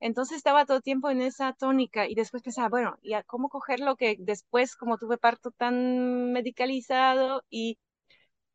Entonces 0.00 0.38
estaba 0.38 0.66
todo 0.66 0.78
el 0.78 0.82
tiempo 0.82 1.10
en 1.10 1.22
esa 1.22 1.52
tónica 1.54 2.08
y 2.08 2.14
después 2.14 2.42
pensaba, 2.42 2.68
bueno, 2.68 2.98
¿y 3.02 3.14
cómo 3.26 3.48
coger 3.48 3.80
lo 3.80 3.96
que 3.96 4.16
después, 4.18 4.76
como 4.76 4.98
tuve 4.98 5.18
parto 5.18 5.52
tan 5.52 6.32
medicalizado 6.32 7.44
y 7.50 7.78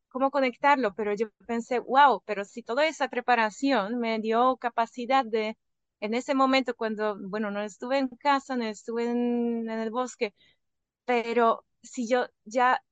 cómo 0.08 0.30
conectarlo, 0.30 0.94
pero 0.94 1.14
yo 1.14 1.30
pensé, 1.46 1.78
wow, 1.80 2.22
pero 2.26 2.44
si 2.44 2.62
toda 2.62 2.86
esa 2.86 3.08
preparación 3.08 3.98
me 3.98 4.18
dio 4.20 4.56
capacidad 4.56 5.24
de, 5.24 5.56
en 6.00 6.14
ese 6.14 6.34
momento 6.34 6.74
cuando, 6.76 7.16
bueno, 7.20 7.50
no 7.50 7.62
estuve 7.62 7.98
en 7.98 8.08
casa, 8.08 8.56
no 8.56 8.64
estuve 8.64 9.06
en, 9.10 9.68
el 9.70 9.90
bosque, 9.90 10.34
pero 11.04 11.64
si 11.82 12.08
yo 12.08 12.26
ya 12.44 12.82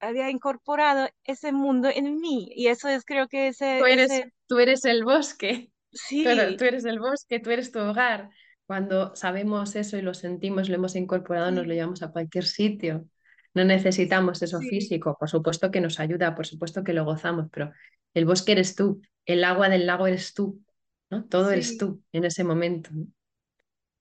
había 0.00 0.30
incorporado 0.30 1.08
ese 1.24 1.52
mundo 1.52 1.88
en 1.94 2.20
mí, 2.20 2.50
y 2.54 2.68
eso 2.68 2.88
es 2.88 3.04
creo 3.04 3.28
que 3.28 3.48
ese... 3.48 3.78
Tú 3.78 3.86
eres, 3.86 4.22
Tú 4.46 4.58
eres 4.58 4.84
el 4.84 5.04
bosque. 5.04 5.70
Sí. 5.98 6.24
tú 6.58 6.64
eres 6.66 6.84
el 6.84 6.98
bosque, 6.98 7.40
tú 7.40 7.50
eres 7.50 7.72
tu 7.72 7.78
hogar. 7.78 8.28
Cuando 8.66 9.16
sabemos 9.16 9.76
eso 9.76 9.96
y 9.96 10.02
lo 10.02 10.12
sentimos, 10.12 10.68
lo 10.68 10.74
hemos 10.74 10.94
incorporado, 10.94 11.50
nos 11.50 11.66
lo 11.66 11.72
llevamos 11.72 12.02
a 12.02 12.10
cualquier 12.10 12.44
sitio. 12.44 13.06
No 13.54 13.64
necesitamos 13.64 14.42
eso 14.42 14.60
físico, 14.60 15.16
por 15.18 15.30
supuesto 15.30 15.70
que 15.70 15.80
nos 15.80 15.98
ayuda, 15.98 16.34
por 16.34 16.46
supuesto 16.46 16.84
que 16.84 16.92
lo 16.92 17.06
gozamos, 17.06 17.46
pero 17.50 17.72
el 18.12 18.26
bosque 18.26 18.52
eres 18.52 18.74
tú, 18.76 19.00
el 19.24 19.42
agua 19.42 19.70
del 19.70 19.86
lago 19.86 20.06
eres 20.06 20.34
tú, 20.34 20.62
¿no? 21.08 21.24
Todo 21.24 21.50
eres 21.50 21.78
tú 21.78 22.02
en 22.12 22.24
ese 22.26 22.44
momento. 22.44 22.90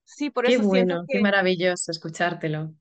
Sí, 0.04 0.32
por 0.32 0.46
qué 0.46 0.58
bueno, 0.58 1.06
qué 1.08 1.22
maravilloso 1.22 1.92
escuchártelo. 1.92 2.74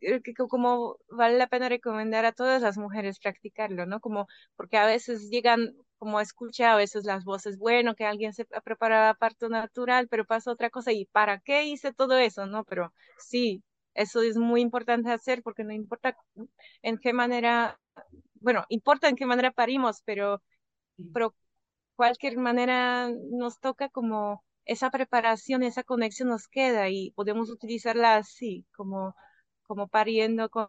Creo 0.00 0.22
que 0.22 0.34
como 0.34 0.98
vale 1.08 1.38
la 1.38 1.46
pena 1.46 1.68
recomendar 1.68 2.24
a 2.24 2.32
todas 2.32 2.62
las 2.62 2.78
mujeres 2.78 3.20
practicarlo, 3.20 3.86
¿no? 3.86 4.00
Como 4.00 4.26
porque 4.56 4.76
a 4.76 4.86
veces 4.86 5.30
llegan 5.30 5.74
como 5.98 6.20
escucha 6.20 6.72
a 6.72 6.76
veces 6.76 7.04
las 7.04 7.24
voces, 7.24 7.58
bueno, 7.58 7.94
que 7.94 8.04
alguien 8.04 8.32
se 8.32 8.44
prepara 8.64 9.14
parto 9.14 9.48
natural, 9.48 10.08
pero 10.08 10.24
pasa 10.26 10.50
otra 10.50 10.68
cosa 10.70 10.90
y 10.92 11.04
¿para 11.06 11.38
qué 11.40 11.64
hice 11.64 11.92
todo 11.92 12.18
eso? 12.18 12.46
¿No? 12.46 12.64
Pero 12.64 12.92
sí, 13.18 13.62
eso 13.94 14.20
es 14.22 14.36
muy 14.36 14.60
importante 14.62 15.12
hacer 15.12 15.42
porque 15.44 15.62
no 15.64 15.72
importa 15.72 16.16
en 16.82 16.98
qué 16.98 17.12
manera, 17.12 17.78
bueno, 18.40 18.64
importa 18.68 19.08
en 19.08 19.16
qué 19.16 19.26
manera 19.26 19.52
parimos, 19.52 20.02
pero, 20.04 20.42
pero 21.12 21.34
cualquier 21.96 22.38
manera 22.38 23.10
nos 23.30 23.60
toca 23.60 23.88
como 23.90 24.44
esa 24.64 24.90
preparación, 24.90 25.62
esa 25.62 25.84
conexión 25.84 26.28
nos 26.28 26.48
queda 26.48 26.88
y 26.90 27.12
podemos 27.12 27.50
utilizarla 27.50 28.16
así, 28.16 28.66
como, 28.76 29.14
como 29.66 29.88
pariendo 29.88 30.48
con, 30.50 30.68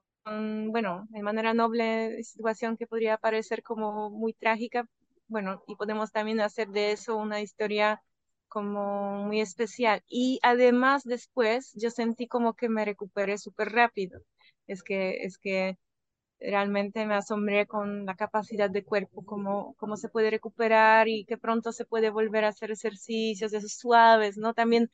bueno, 0.71 1.05
de 1.09 1.23
manera 1.23 1.53
noble, 1.53 2.23
situación 2.23 2.77
que 2.77 2.87
podría 2.87 3.17
parecer 3.17 3.63
como 3.63 4.09
muy 4.09 4.33
trágica, 4.33 4.85
bueno, 5.27 5.63
y 5.67 5.75
podemos 5.75 6.11
también 6.11 6.39
hacer 6.41 6.69
de 6.69 6.91
eso 6.91 7.17
una 7.17 7.41
historia 7.41 8.01
como 8.47 9.25
muy 9.25 9.41
especial. 9.41 10.03
Y 10.07 10.39
además 10.43 11.03
después 11.03 11.73
yo 11.75 11.89
sentí 11.89 12.27
como 12.27 12.53
que 12.55 12.69
me 12.69 12.85
recuperé 12.85 13.37
súper 13.37 13.69
rápido. 13.71 14.19
Es 14.67 14.83
que, 14.83 15.23
es 15.25 15.37
que 15.37 15.77
realmente 16.39 17.05
me 17.05 17.15
asombré 17.15 17.67
con 17.67 18.05
la 18.05 18.15
capacidad 18.15 18.69
de 18.69 18.83
cuerpo, 18.83 19.25
cómo, 19.25 19.75
cómo 19.77 19.97
se 19.97 20.09
puede 20.09 20.29
recuperar 20.29 21.07
y 21.07 21.25
que 21.25 21.37
pronto 21.37 21.71
se 21.71 21.85
puede 21.85 22.09
volver 22.09 22.45
a 22.45 22.49
hacer 22.49 22.71
ejercicios 22.71 23.53
esos 23.53 23.73
suaves, 23.77 24.37
¿no? 24.37 24.53
También 24.53 24.89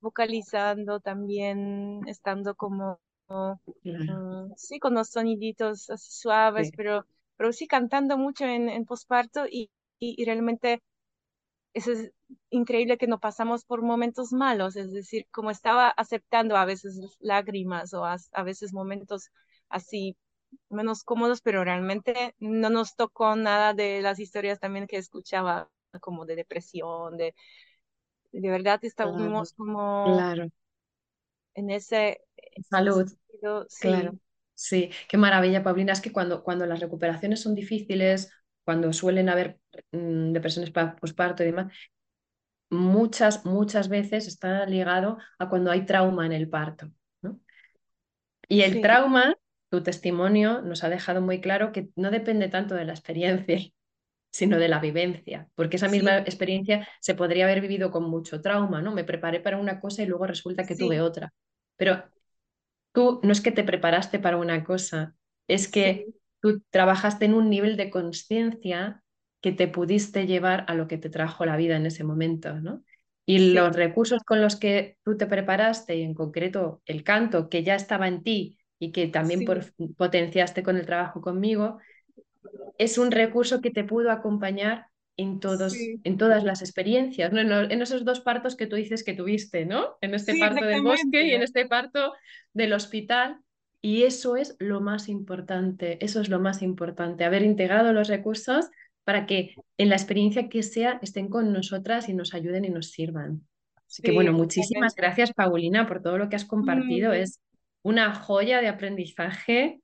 vocalizando, 0.00 1.00
también 1.00 2.00
estando 2.08 2.54
como, 2.56 3.00
mm, 3.28 4.52
sí, 4.56 4.78
con 4.78 4.94
los 4.94 5.08
soniditos 5.08 5.90
así 5.90 6.10
suaves, 6.12 6.70
Pero, 6.76 7.06
pero 7.36 7.52
sí 7.52 7.66
cantando 7.66 8.16
mucho 8.18 8.44
en, 8.44 8.68
en 8.68 8.84
posparto 8.84 9.46
y, 9.46 9.70
y, 9.98 10.20
y 10.20 10.24
realmente 10.24 10.82
eso 11.74 11.92
es 11.92 12.10
increíble 12.50 12.98
que 12.98 13.06
no 13.06 13.20
pasamos 13.20 13.64
por 13.64 13.82
momentos 13.82 14.32
malos, 14.32 14.76
es 14.76 14.92
decir, 14.92 15.26
como 15.30 15.50
estaba 15.50 15.88
aceptando 15.88 16.56
a 16.56 16.64
veces 16.64 17.00
lágrimas 17.20 17.94
o 17.94 18.04
a, 18.04 18.18
veces 18.44 18.72
momentos 18.72 19.30
así 19.68 20.16
menos 20.70 21.04
cómodos, 21.04 21.40
pero 21.40 21.64
realmente 21.64 22.34
no 22.38 22.70
nos 22.70 22.96
tocó 22.96 23.36
nada 23.36 23.74
de 23.74 24.00
las 24.02 24.18
historias 24.18 24.58
también 24.58 24.86
que 24.86 24.96
escuchaba, 24.96 25.70
como 26.00 26.24
de 26.24 26.36
depresión, 26.36 27.16
de, 27.16 27.34
de 28.32 28.50
verdad 28.50 28.80
estábamos 28.82 29.52
como 29.52 30.04
claro. 30.04 30.48
en 31.54 31.70
ese... 31.70 32.20
Salud. 32.68 33.08
Sí. 33.68 33.88
Claro. 33.88 34.18
Sí, 34.54 34.90
qué 35.08 35.16
maravilla, 35.16 35.62
Paulina. 35.62 35.92
Es 35.92 36.00
que 36.00 36.12
cuando, 36.12 36.42
cuando 36.42 36.66
las 36.66 36.80
recuperaciones 36.80 37.40
son 37.40 37.54
difíciles 37.54 38.30
cuando 38.64 38.92
suelen 38.92 39.30
haber 39.30 39.58
mm, 39.92 40.32
depresiones 40.32 40.70
posparto 40.70 41.42
y 41.42 41.46
demás, 41.46 41.72
muchas, 42.70 43.44
muchas 43.44 43.88
veces 43.88 44.26
está 44.26 44.66
ligado 44.66 45.18
a 45.38 45.48
cuando 45.48 45.70
hay 45.70 45.86
trauma 45.86 46.26
en 46.26 46.32
el 46.32 46.48
parto. 46.48 46.90
Y 48.48 48.62
el 48.62 48.80
trauma, 48.80 49.36
tu 49.70 49.82
testimonio 49.82 50.62
nos 50.62 50.84
ha 50.84 50.88
dejado 50.88 51.20
muy 51.20 51.40
claro 51.40 51.72
que 51.72 51.88
no 51.96 52.10
depende 52.10 52.48
tanto 52.48 52.74
de 52.74 52.84
la 52.84 52.92
experiencia, 52.92 53.58
sino 54.30 54.58
de 54.58 54.68
la 54.68 54.78
vivencia, 54.80 55.48
porque 55.54 55.76
esa 55.76 55.88
misma 55.88 56.18
experiencia 56.18 56.86
se 57.00 57.14
podría 57.14 57.44
haber 57.44 57.60
vivido 57.60 57.90
con 57.90 58.04
mucho 58.04 58.40
trauma, 58.40 58.82
¿no? 58.82 58.92
Me 58.92 59.04
preparé 59.04 59.40
para 59.40 59.58
una 59.58 59.80
cosa 59.80 60.02
y 60.02 60.06
luego 60.06 60.26
resulta 60.26 60.66
que 60.66 60.76
tuve 60.76 61.00
otra. 61.00 61.32
Pero 61.76 62.04
tú 62.98 63.20
no 63.22 63.30
es 63.30 63.40
que 63.40 63.52
te 63.52 63.62
preparaste 63.62 64.18
para 64.18 64.38
una 64.38 64.64
cosa, 64.64 65.14
es 65.46 65.68
que 65.68 66.08
tú 66.40 66.64
trabajaste 66.70 67.26
en 67.26 67.34
un 67.34 67.48
nivel 67.48 67.76
de 67.76 67.90
conciencia 67.90 69.04
que 69.40 69.52
te 69.52 69.68
pudiste 69.68 70.26
llevar 70.26 70.64
a 70.66 70.74
lo 70.74 70.88
que 70.88 70.98
te 70.98 71.08
trajo 71.08 71.46
la 71.46 71.56
vida 71.56 71.76
en 71.76 71.86
ese 71.86 72.02
momento, 72.02 72.54
¿no? 72.60 72.82
Y 73.24 73.52
los 73.52 73.76
recursos 73.76 74.24
con 74.24 74.40
los 74.40 74.56
que 74.56 74.96
tú 75.04 75.16
te 75.16 75.28
preparaste, 75.28 75.94
y 75.94 76.02
en 76.02 76.12
concreto 76.12 76.82
el 76.86 77.04
canto, 77.04 77.48
que 77.48 77.62
ya 77.62 77.76
estaba 77.76 78.08
en 78.08 78.24
ti 78.24 78.58
y 78.80 78.90
que 78.90 79.06
también 79.06 79.44
potenciaste 79.96 80.64
con 80.64 80.76
el 80.76 80.84
trabajo 80.84 81.20
conmigo, 81.20 81.78
es 82.78 82.98
un 82.98 83.12
recurso 83.12 83.60
que 83.60 83.70
te 83.70 83.84
pudo 83.84 84.10
acompañar 84.10 84.86
en, 85.18 85.40
todos, 85.40 85.74
en 85.76 86.16
todas 86.16 86.44
las 86.44 86.62
experiencias, 86.62 87.32
¿no? 87.32 87.40
en, 87.40 87.82
esos 87.82 88.04
dos 88.04 88.20
partos 88.20 88.56
que 88.56 88.66
tú 88.66 88.76
dices 88.76 89.02
que 89.02 89.14
tuviste, 89.14 89.66
¿no? 89.66 89.96
En 90.00 90.14
este 90.14 90.38
parto 90.38 90.64
del 90.64 90.82
bosque 90.82 91.26
y 91.26 91.32
en 91.32 91.42
este 91.42 91.66
parto 91.66 92.14
del 92.54 92.72
hospital. 92.72 93.40
Y 93.82 94.04
eso 94.04 94.36
es 94.36 94.56
lo 94.60 94.80
más 94.80 95.08
importante, 95.08 96.02
eso 96.04 96.20
es 96.20 96.28
lo 96.28 96.38
más 96.40 96.62
importante, 96.62 97.24
haber 97.24 97.42
integrado 97.42 97.92
los 97.92 98.08
recursos 98.08 98.66
para 99.04 99.26
que 99.26 99.54
en 99.76 99.88
la 99.88 99.96
experiencia 99.96 100.48
que 100.48 100.62
sea 100.62 101.00
estén 101.02 101.28
con 101.28 101.52
nosotras 101.52 102.08
y 102.08 102.14
nos 102.14 102.32
ayuden 102.32 102.64
y 102.64 102.70
nos 102.70 102.90
sirvan. 102.90 103.42
Así 103.88 104.02
que 104.02 104.12
bueno, 104.12 104.32
muchísimas 104.32 104.94
gracias 104.94 105.32
Paulina 105.32 105.86
por 105.86 106.00
todo 106.00 106.18
lo 106.18 106.28
que 106.28 106.36
has 106.36 106.44
compartido. 106.44 107.12
Es 107.12 107.40
una 107.82 108.14
joya 108.14 108.60
de 108.60 108.68
aprendizaje. 108.68 109.80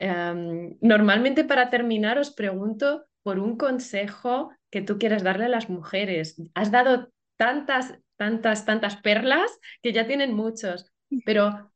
Em, 0.00 0.76
normalmente 0.80 1.44
para 1.44 1.70
terminar 1.70 2.18
os 2.18 2.32
pregunto 2.32 3.04
por 3.22 3.38
un 3.38 3.56
consejo 3.56 4.50
que 4.74 4.82
tú 4.82 4.98
quieras 4.98 5.22
darle 5.22 5.44
a 5.44 5.48
las 5.48 5.70
mujeres. 5.70 6.34
Has 6.52 6.72
dado 6.72 7.12
tantas, 7.36 7.96
tantas, 8.16 8.64
tantas 8.64 8.96
perlas 8.96 9.48
que 9.82 9.92
ya 9.92 10.08
tienen 10.08 10.34
muchos, 10.34 10.92
pero 11.24 11.70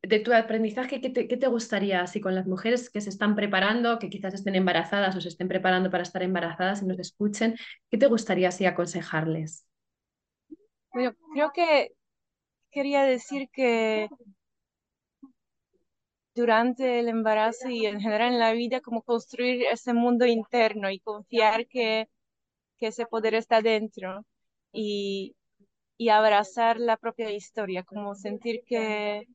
de 0.00 0.20
tu 0.20 0.32
aprendizaje, 0.32 1.02
¿qué 1.02 1.10
te, 1.10 1.46
gustaría 1.48 2.00
así 2.00 2.18
con 2.22 2.34
las 2.34 2.46
mujeres 2.46 2.88
que 2.88 3.02
se 3.02 3.10
están 3.10 3.36
preparando, 3.36 3.98
que 3.98 4.08
quizás 4.08 4.32
estén 4.32 4.54
embarazadas 4.54 5.14
o 5.16 5.20
se 5.20 5.28
estén 5.28 5.48
preparando 5.48 5.90
para 5.90 6.02
estar 6.02 6.22
embarazadas 6.22 6.80
y 6.80 6.86
nos 6.86 6.98
escuchen? 6.98 7.56
¿Qué 7.90 7.98
te 7.98 8.06
gustaría 8.06 8.48
así 8.48 8.64
aconsejarles? 8.64 9.66
Bueno, 10.94 11.12
creo 11.34 11.52
que 11.52 11.92
quería 12.70 13.02
decir 13.02 13.50
que 13.52 14.08
durante 16.34 17.00
el 17.00 17.08
embarazo 17.08 17.68
y 17.68 17.84
en 17.84 18.00
general 18.00 18.32
en 18.32 18.38
la 18.38 18.54
vida, 18.54 18.80
como 18.80 19.02
construir 19.02 19.66
ese 19.70 19.92
mundo 19.92 20.24
interno 20.24 20.90
y 20.90 21.00
confiar 21.00 21.66
que, 21.66 22.08
que 22.80 22.88
ese 22.88 23.06
poder 23.06 23.34
está 23.34 23.62
dentro 23.62 24.26
y, 24.72 25.36
y 25.98 26.10
abrazar 26.10 26.80
la 26.80 26.96
propia 26.98 27.30
historia, 27.32 27.84
como 27.84 28.14
sentir 28.16 28.62
que 28.66 29.26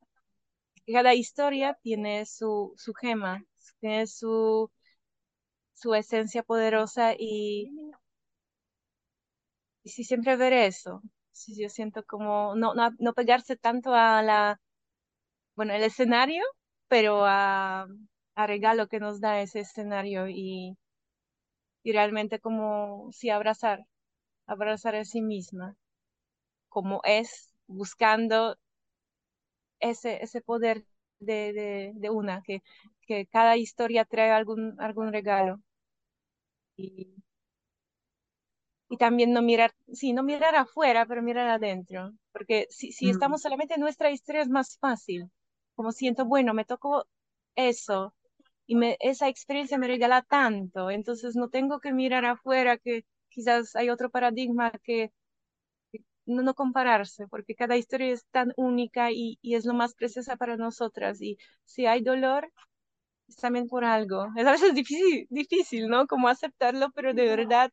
cada 0.88 1.14
historia 1.14 1.78
tiene 1.82 2.26
su, 2.26 2.74
su 2.78 2.94
gema, 2.94 3.44
tiene 3.80 4.08
su, 4.08 4.72
su 5.76 5.94
esencia 5.94 6.42
poderosa 6.42 7.14
y, 7.18 7.70
y 9.84 9.90
si 9.90 10.04
siempre 10.04 10.36
ver 10.38 10.54
eso, 10.54 11.02
si 11.32 11.60
yo 11.62 11.70
siento 11.70 12.04
como 12.06 12.56
no, 12.56 12.74
no, 12.76 12.92
no 13.00 13.14
pegarse 13.14 13.56
tanto 13.56 13.94
a 13.94 14.22
la, 14.24 14.60
bueno, 15.56 15.74
el 15.74 15.84
escenario, 15.84 16.44
pero 16.88 17.26
a, 17.26 17.88
a 18.36 18.48
regalo 18.48 18.88
que 18.88 19.00
nos 19.00 19.22
da 19.22 19.42
ese 19.42 19.62
escenario 19.62 20.28
y, 20.30 20.78
y 21.86 21.92
realmente 21.94 22.40
como 22.40 23.12
si 23.14 23.30
abrazar, 23.30 23.86
abrazar 24.48 24.96
a 24.96 25.06
sí 25.06 25.22
misma, 25.22 25.78
como 26.68 27.02
es, 27.06 27.54
buscando 27.68 28.58
ese, 29.80 30.24
ese 30.24 30.42
poder 30.42 30.84
de, 31.20 31.94
de, 31.96 32.10
una, 32.10 32.42
que, 32.42 32.64
que 33.08 33.28
cada 33.28 33.56
historia 33.58 34.04
trae 34.04 34.32
algún, 34.32 34.76
algún 34.82 35.14
regalo. 35.14 35.62
Y, 36.76 37.14
y 38.90 38.98
también 38.98 39.32
no 39.32 39.44
mirar, 39.44 39.72
sí, 39.94 40.12
no 40.12 40.24
mirar 40.24 40.56
afuera, 40.56 41.06
pero 41.06 41.22
mirar 41.22 41.50
adentro, 41.50 42.14
porque 42.32 42.66
si, 42.72 42.94
si 42.94 43.06
mm. 43.06 43.12
estamos 43.12 43.44
solamente 43.44 43.76
en 43.76 43.82
nuestra 43.82 44.10
historia 44.10 44.42
es 44.42 44.50
más 44.50 44.80
fácil, 44.80 45.30
como 45.76 45.92
siento, 45.92 46.26
bueno, 46.26 46.56
me 46.56 46.66
tocó 46.66 47.06
eso, 47.56 48.16
y 48.68 48.76
me, 48.76 48.98
esa 49.00 49.28
experiencia 49.30 49.78
me 49.78 49.88
regala 49.88 50.22
tanto, 50.24 50.90
entonces 50.92 51.36
no 51.36 51.50
tengo 51.50 51.80
que 51.80 51.94
mirar 51.94 52.26
afuera, 52.26 52.78
que 52.78 53.06
quizás 53.30 53.76
hay 53.76 53.90
otro 53.90 54.10
paradigma 54.10 54.72
que 54.84 55.12
no, 56.26 56.42
no 56.42 56.54
compararse, 56.56 57.28
porque 57.28 57.56
cada 57.56 57.78
historia 57.78 58.12
es 58.14 58.26
tan 58.32 58.54
única 58.58 59.12
y, 59.12 59.38
y, 59.42 59.56
es 59.56 59.66
lo 59.66 59.74
más 59.74 59.94
preciosa 59.94 60.36
para 60.38 60.58
nosotras. 60.58 61.22
Y 61.22 61.38
si 61.66 61.86
hay 61.86 62.02
dolor, 62.02 62.52
es 63.28 63.38
también 63.38 63.68
por 63.68 63.86
algo. 63.86 64.28
Es 64.36 64.46
a 64.46 64.52
veces 64.52 64.74
difícil, 64.74 65.28
difícil, 65.30 65.88
¿no? 65.88 66.08
Como 66.08 66.28
aceptarlo, 66.28 66.92
pero 66.92 67.14
de 67.14 67.26
verdad 67.26 67.72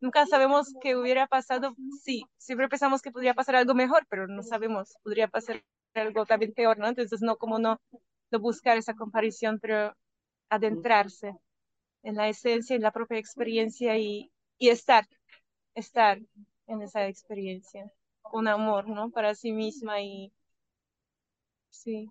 nunca 0.00 0.26
sabemos 0.26 0.74
qué 0.80 0.96
hubiera 0.96 1.26
pasado. 1.26 1.74
Sí, 2.02 2.24
siempre 2.36 2.68
pensamos 2.68 3.02
que 3.02 3.10
podría 3.12 3.34
pasar 3.34 3.56
algo 3.56 3.74
mejor, 3.74 4.06
pero 4.08 4.26
no 4.26 4.42
sabemos, 4.42 4.96
podría 5.02 5.28
pasar 5.28 5.62
algo 5.94 6.26
también 6.26 6.52
peor, 6.54 6.78
¿no? 6.78 6.88
Entonces, 6.88 7.22
no 7.22 7.36
como 7.36 7.58
no, 7.58 7.80
no 8.30 8.38
buscar 8.40 8.78
esa 8.78 8.94
comparación, 8.94 9.58
pero 9.60 9.94
adentrarse 10.48 11.34
en 12.02 12.14
la 12.16 12.28
esencia, 12.28 12.76
en 12.76 12.82
la 12.82 12.92
propia 12.92 13.18
experiencia 13.18 13.98
y, 13.98 14.30
y 14.58 14.68
estar, 14.68 15.06
estar 15.74 16.18
en 16.66 16.82
esa 16.82 17.06
experiencia, 17.06 17.90
con 18.22 18.48
amor, 18.48 18.88
¿no? 18.88 19.10
Para 19.10 19.34
sí 19.34 19.52
misma 19.52 20.00
y 20.00 20.32
sí. 21.70 22.10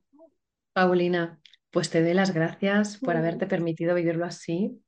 Paulina, 0.73 1.39
pues 1.71 1.89
te 1.89 2.01
doy 2.01 2.13
las 2.13 2.33
gracias 2.33 2.97
por 2.97 3.15
haberte 3.15 3.47
permitido 3.47 3.95
vivirlo 3.95 4.25
así. 4.25 4.81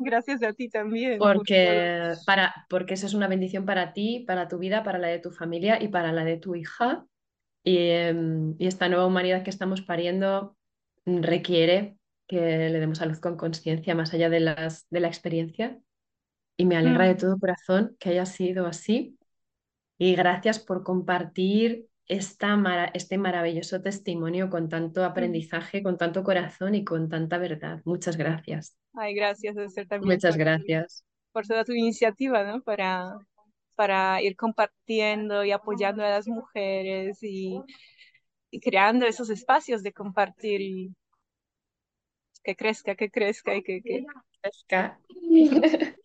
Gracias 0.00 0.42
a 0.42 0.52
ti 0.52 0.68
también. 0.68 1.18
Porque, 1.18 2.12
para, 2.24 2.66
porque 2.68 2.94
esa 2.94 3.06
es 3.06 3.14
una 3.14 3.26
bendición 3.26 3.64
para 3.64 3.92
ti, 3.92 4.24
para 4.26 4.48
tu 4.48 4.58
vida, 4.58 4.84
para 4.84 4.98
la 4.98 5.08
de 5.08 5.18
tu 5.18 5.30
familia 5.30 5.82
y 5.82 5.88
para 5.88 6.12
la 6.12 6.24
de 6.24 6.36
tu 6.36 6.54
hija. 6.54 7.04
Y, 7.64 7.78
em, 7.88 8.54
y 8.58 8.66
esta 8.66 8.88
nueva 8.88 9.06
humanidad 9.06 9.42
que 9.42 9.50
estamos 9.50 9.82
pariendo 9.82 10.56
requiere 11.04 11.97
que 12.28 12.68
le 12.68 12.78
demos 12.78 13.00
a 13.00 13.06
luz 13.06 13.18
con 13.18 13.36
conciencia 13.36 13.94
más 13.94 14.14
allá 14.14 14.28
de, 14.28 14.40
las, 14.40 14.86
de 14.90 15.00
la 15.00 15.08
experiencia 15.08 15.80
y 16.56 16.66
me 16.66 16.76
alegra 16.76 17.06
de 17.06 17.14
mm. 17.14 17.18
todo 17.18 17.38
corazón 17.38 17.96
que 17.98 18.10
haya 18.10 18.26
sido 18.26 18.66
así. 18.66 19.18
Y 19.96 20.14
gracias 20.14 20.58
por 20.58 20.84
compartir 20.84 21.88
esta 22.06 22.90
este 22.94 23.18
maravilloso 23.18 23.82
testimonio 23.82 24.48
con 24.48 24.68
tanto 24.68 25.04
aprendizaje, 25.04 25.82
con 25.82 25.98
tanto 25.98 26.22
corazón 26.22 26.74
y 26.74 26.84
con 26.84 27.08
tanta 27.08 27.38
verdad. 27.38 27.80
Muchas 27.84 28.16
gracias. 28.16 28.76
Ay, 28.94 29.14
gracias, 29.14 29.54
también. 29.88 30.14
Muchas 30.14 30.36
gracias. 30.36 31.04
Por 31.32 31.46
toda 31.46 31.64
tu 31.64 31.72
iniciativa, 31.72 32.44
¿no? 32.44 32.62
Para, 32.62 33.18
para 33.76 34.22
ir 34.22 34.36
compartiendo 34.36 35.44
y 35.44 35.52
apoyando 35.52 36.04
a 36.04 36.10
las 36.10 36.26
mujeres 36.26 37.22
y, 37.22 37.60
y 38.50 38.60
creando 38.60 39.06
esos 39.06 39.30
espacios 39.30 39.82
de 39.82 39.92
compartir 39.92 40.60
y 40.60 40.94
que 42.48 42.56
crezca, 42.56 42.94
que 42.94 43.10
crezca 43.10 43.54
y 43.54 43.62
que, 43.62 43.82
que... 43.82 44.06
crezca. 44.40 44.98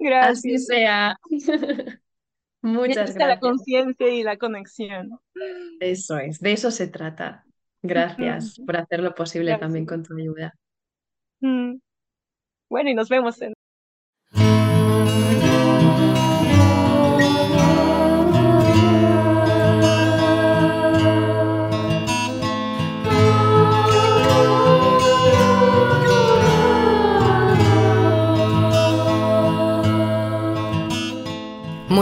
Gracias. 0.00 0.38
Así 0.38 0.58
sea. 0.58 1.16
Muchas 2.60 3.14
gracias. 3.14 3.28
la 3.28 3.38
conciencia 3.38 4.08
y 4.08 4.24
la 4.24 4.36
conexión. 4.36 5.20
Eso 5.78 6.18
es, 6.18 6.40
de 6.40 6.50
eso 6.50 6.72
se 6.72 6.88
trata. 6.88 7.44
Gracias 7.80 8.58
por 8.66 8.76
hacerlo 8.76 9.14
posible 9.14 9.56
también 9.58 9.86
con 9.86 10.02
tu 10.02 10.16
ayuda. 10.18 10.52
Bueno, 11.40 12.90
y 12.90 12.94
nos 12.94 13.08
vemos 13.08 13.40
en 13.40 13.52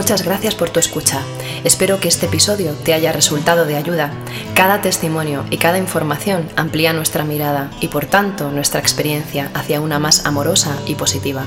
Muchas 0.05 0.23
gracias 0.23 0.55
por 0.55 0.69
tu 0.69 0.81
escucha. 0.81 1.23
Espero 1.65 1.99
que 1.99 2.09
este 2.09 2.27
episodio 2.27 2.73
te 2.73 2.93
haya 2.93 3.11
resultado 3.11 3.65
de 3.65 3.75
ayuda. 3.75 4.13
Cada 4.53 4.83
testimonio 4.83 5.47
y 5.49 5.57
cada 5.57 5.79
información 5.79 6.47
amplía 6.57 6.93
nuestra 6.93 7.25
mirada 7.25 7.71
y 7.81 7.89
por 7.89 8.05
tanto 8.05 8.51
nuestra 8.51 8.81
experiencia 8.81 9.51
hacia 9.55 9.81
una 9.81 9.99
más 9.99 10.27
amorosa 10.27 10.77
y 10.85 10.97
positiva. 10.97 11.47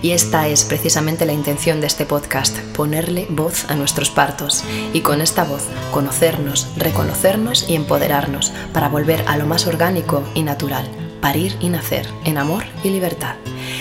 Y 0.00 0.12
esta 0.12 0.48
es 0.48 0.64
precisamente 0.64 1.26
la 1.26 1.34
intención 1.34 1.82
de 1.82 1.88
este 1.88 2.06
podcast, 2.06 2.58
ponerle 2.74 3.26
voz 3.28 3.66
a 3.68 3.76
nuestros 3.76 4.08
partos 4.08 4.64
y 4.94 5.02
con 5.02 5.20
esta 5.20 5.44
voz 5.44 5.66
conocernos, 5.92 6.68
reconocernos 6.78 7.68
y 7.68 7.74
empoderarnos 7.74 8.50
para 8.72 8.88
volver 8.88 9.24
a 9.26 9.36
lo 9.36 9.44
más 9.44 9.66
orgánico 9.66 10.22
y 10.32 10.42
natural, 10.42 10.88
parir 11.20 11.54
y 11.60 11.68
nacer 11.68 12.08
en 12.24 12.38
amor 12.38 12.64
y 12.82 12.88
libertad. 12.88 13.34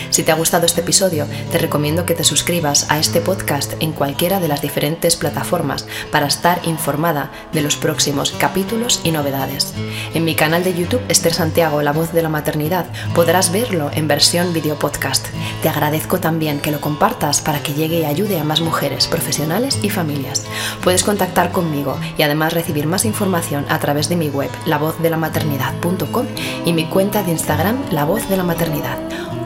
Si 0.09 0.23
te 0.23 0.31
ha 0.31 0.35
gustado 0.35 0.65
este 0.65 0.81
episodio, 0.81 1.27
te 1.51 1.57
recomiendo 1.57 2.05
que 2.05 2.15
te 2.15 2.23
suscribas 2.23 2.89
a 2.89 2.99
este 2.99 3.21
podcast 3.21 3.73
en 3.79 3.91
cualquiera 3.91 4.39
de 4.39 4.47
las 4.47 4.61
diferentes 4.61 5.15
plataformas 5.15 5.85
para 6.11 6.27
estar 6.27 6.59
informada 6.65 7.31
de 7.53 7.61
los 7.61 7.75
próximos 7.75 8.31
capítulos 8.31 9.01
y 9.03 9.11
novedades. 9.11 9.73
En 10.13 10.25
mi 10.25 10.35
canal 10.35 10.63
de 10.63 10.73
YouTube, 10.73 11.01
Esther 11.09 11.33
Santiago, 11.33 11.81
La 11.81 11.91
Voz 11.91 12.11
de 12.11 12.21
la 12.21 12.29
Maternidad, 12.29 12.85
podrás 13.13 13.51
verlo 13.51 13.91
en 13.93 14.07
versión 14.07 14.53
video 14.53 14.77
podcast. 14.77 15.27
Te 15.61 15.69
agradezco 15.69 16.19
también 16.19 16.59
que 16.59 16.71
lo 16.71 16.81
compartas 16.81 17.41
para 17.41 17.61
que 17.61 17.73
llegue 17.73 17.99
y 17.99 18.05
ayude 18.05 18.39
a 18.39 18.43
más 18.43 18.61
mujeres, 18.61 19.07
profesionales 19.07 19.79
y 19.81 19.89
familias. 19.89 20.45
Puedes 20.83 21.03
contactar 21.03 21.51
conmigo 21.51 21.99
y 22.17 22.23
además 22.23 22.53
recibir 22.53 22.87
más 22.87 23.05
información 23.05 23.65
a 23.69 23.79
través 23.79 24.09
de 24.09 24.15
mi 24.15 24.29
web, 24.29 24.49
lavozdelamaternidad.com 24.65 26.25
y 26.65 26.73
mi 26.73 26.85
cuenta 26.85 27.23
de 27.23 27.31
Instagram, 27.31 27.77
La 27.91 28.05
Voz 28.05 28.27
de 28.29 28.37
la 28.37 28.43
Maternidad. 28.43 28.97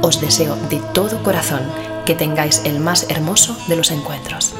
Os 0.03 0.19
deseo 0.19 0.57
de 0.69 0.81
todo 0.93 1.23
corazón 1.23 1.61
que 2.05 2.13
tengáis 2.13 2.61
el 2.65 2.81
más 2.81 3.09
hermoso 3.09 3.55
de 3.69 3.77
los 3.77 3.89
encuentros. 3.89 4.53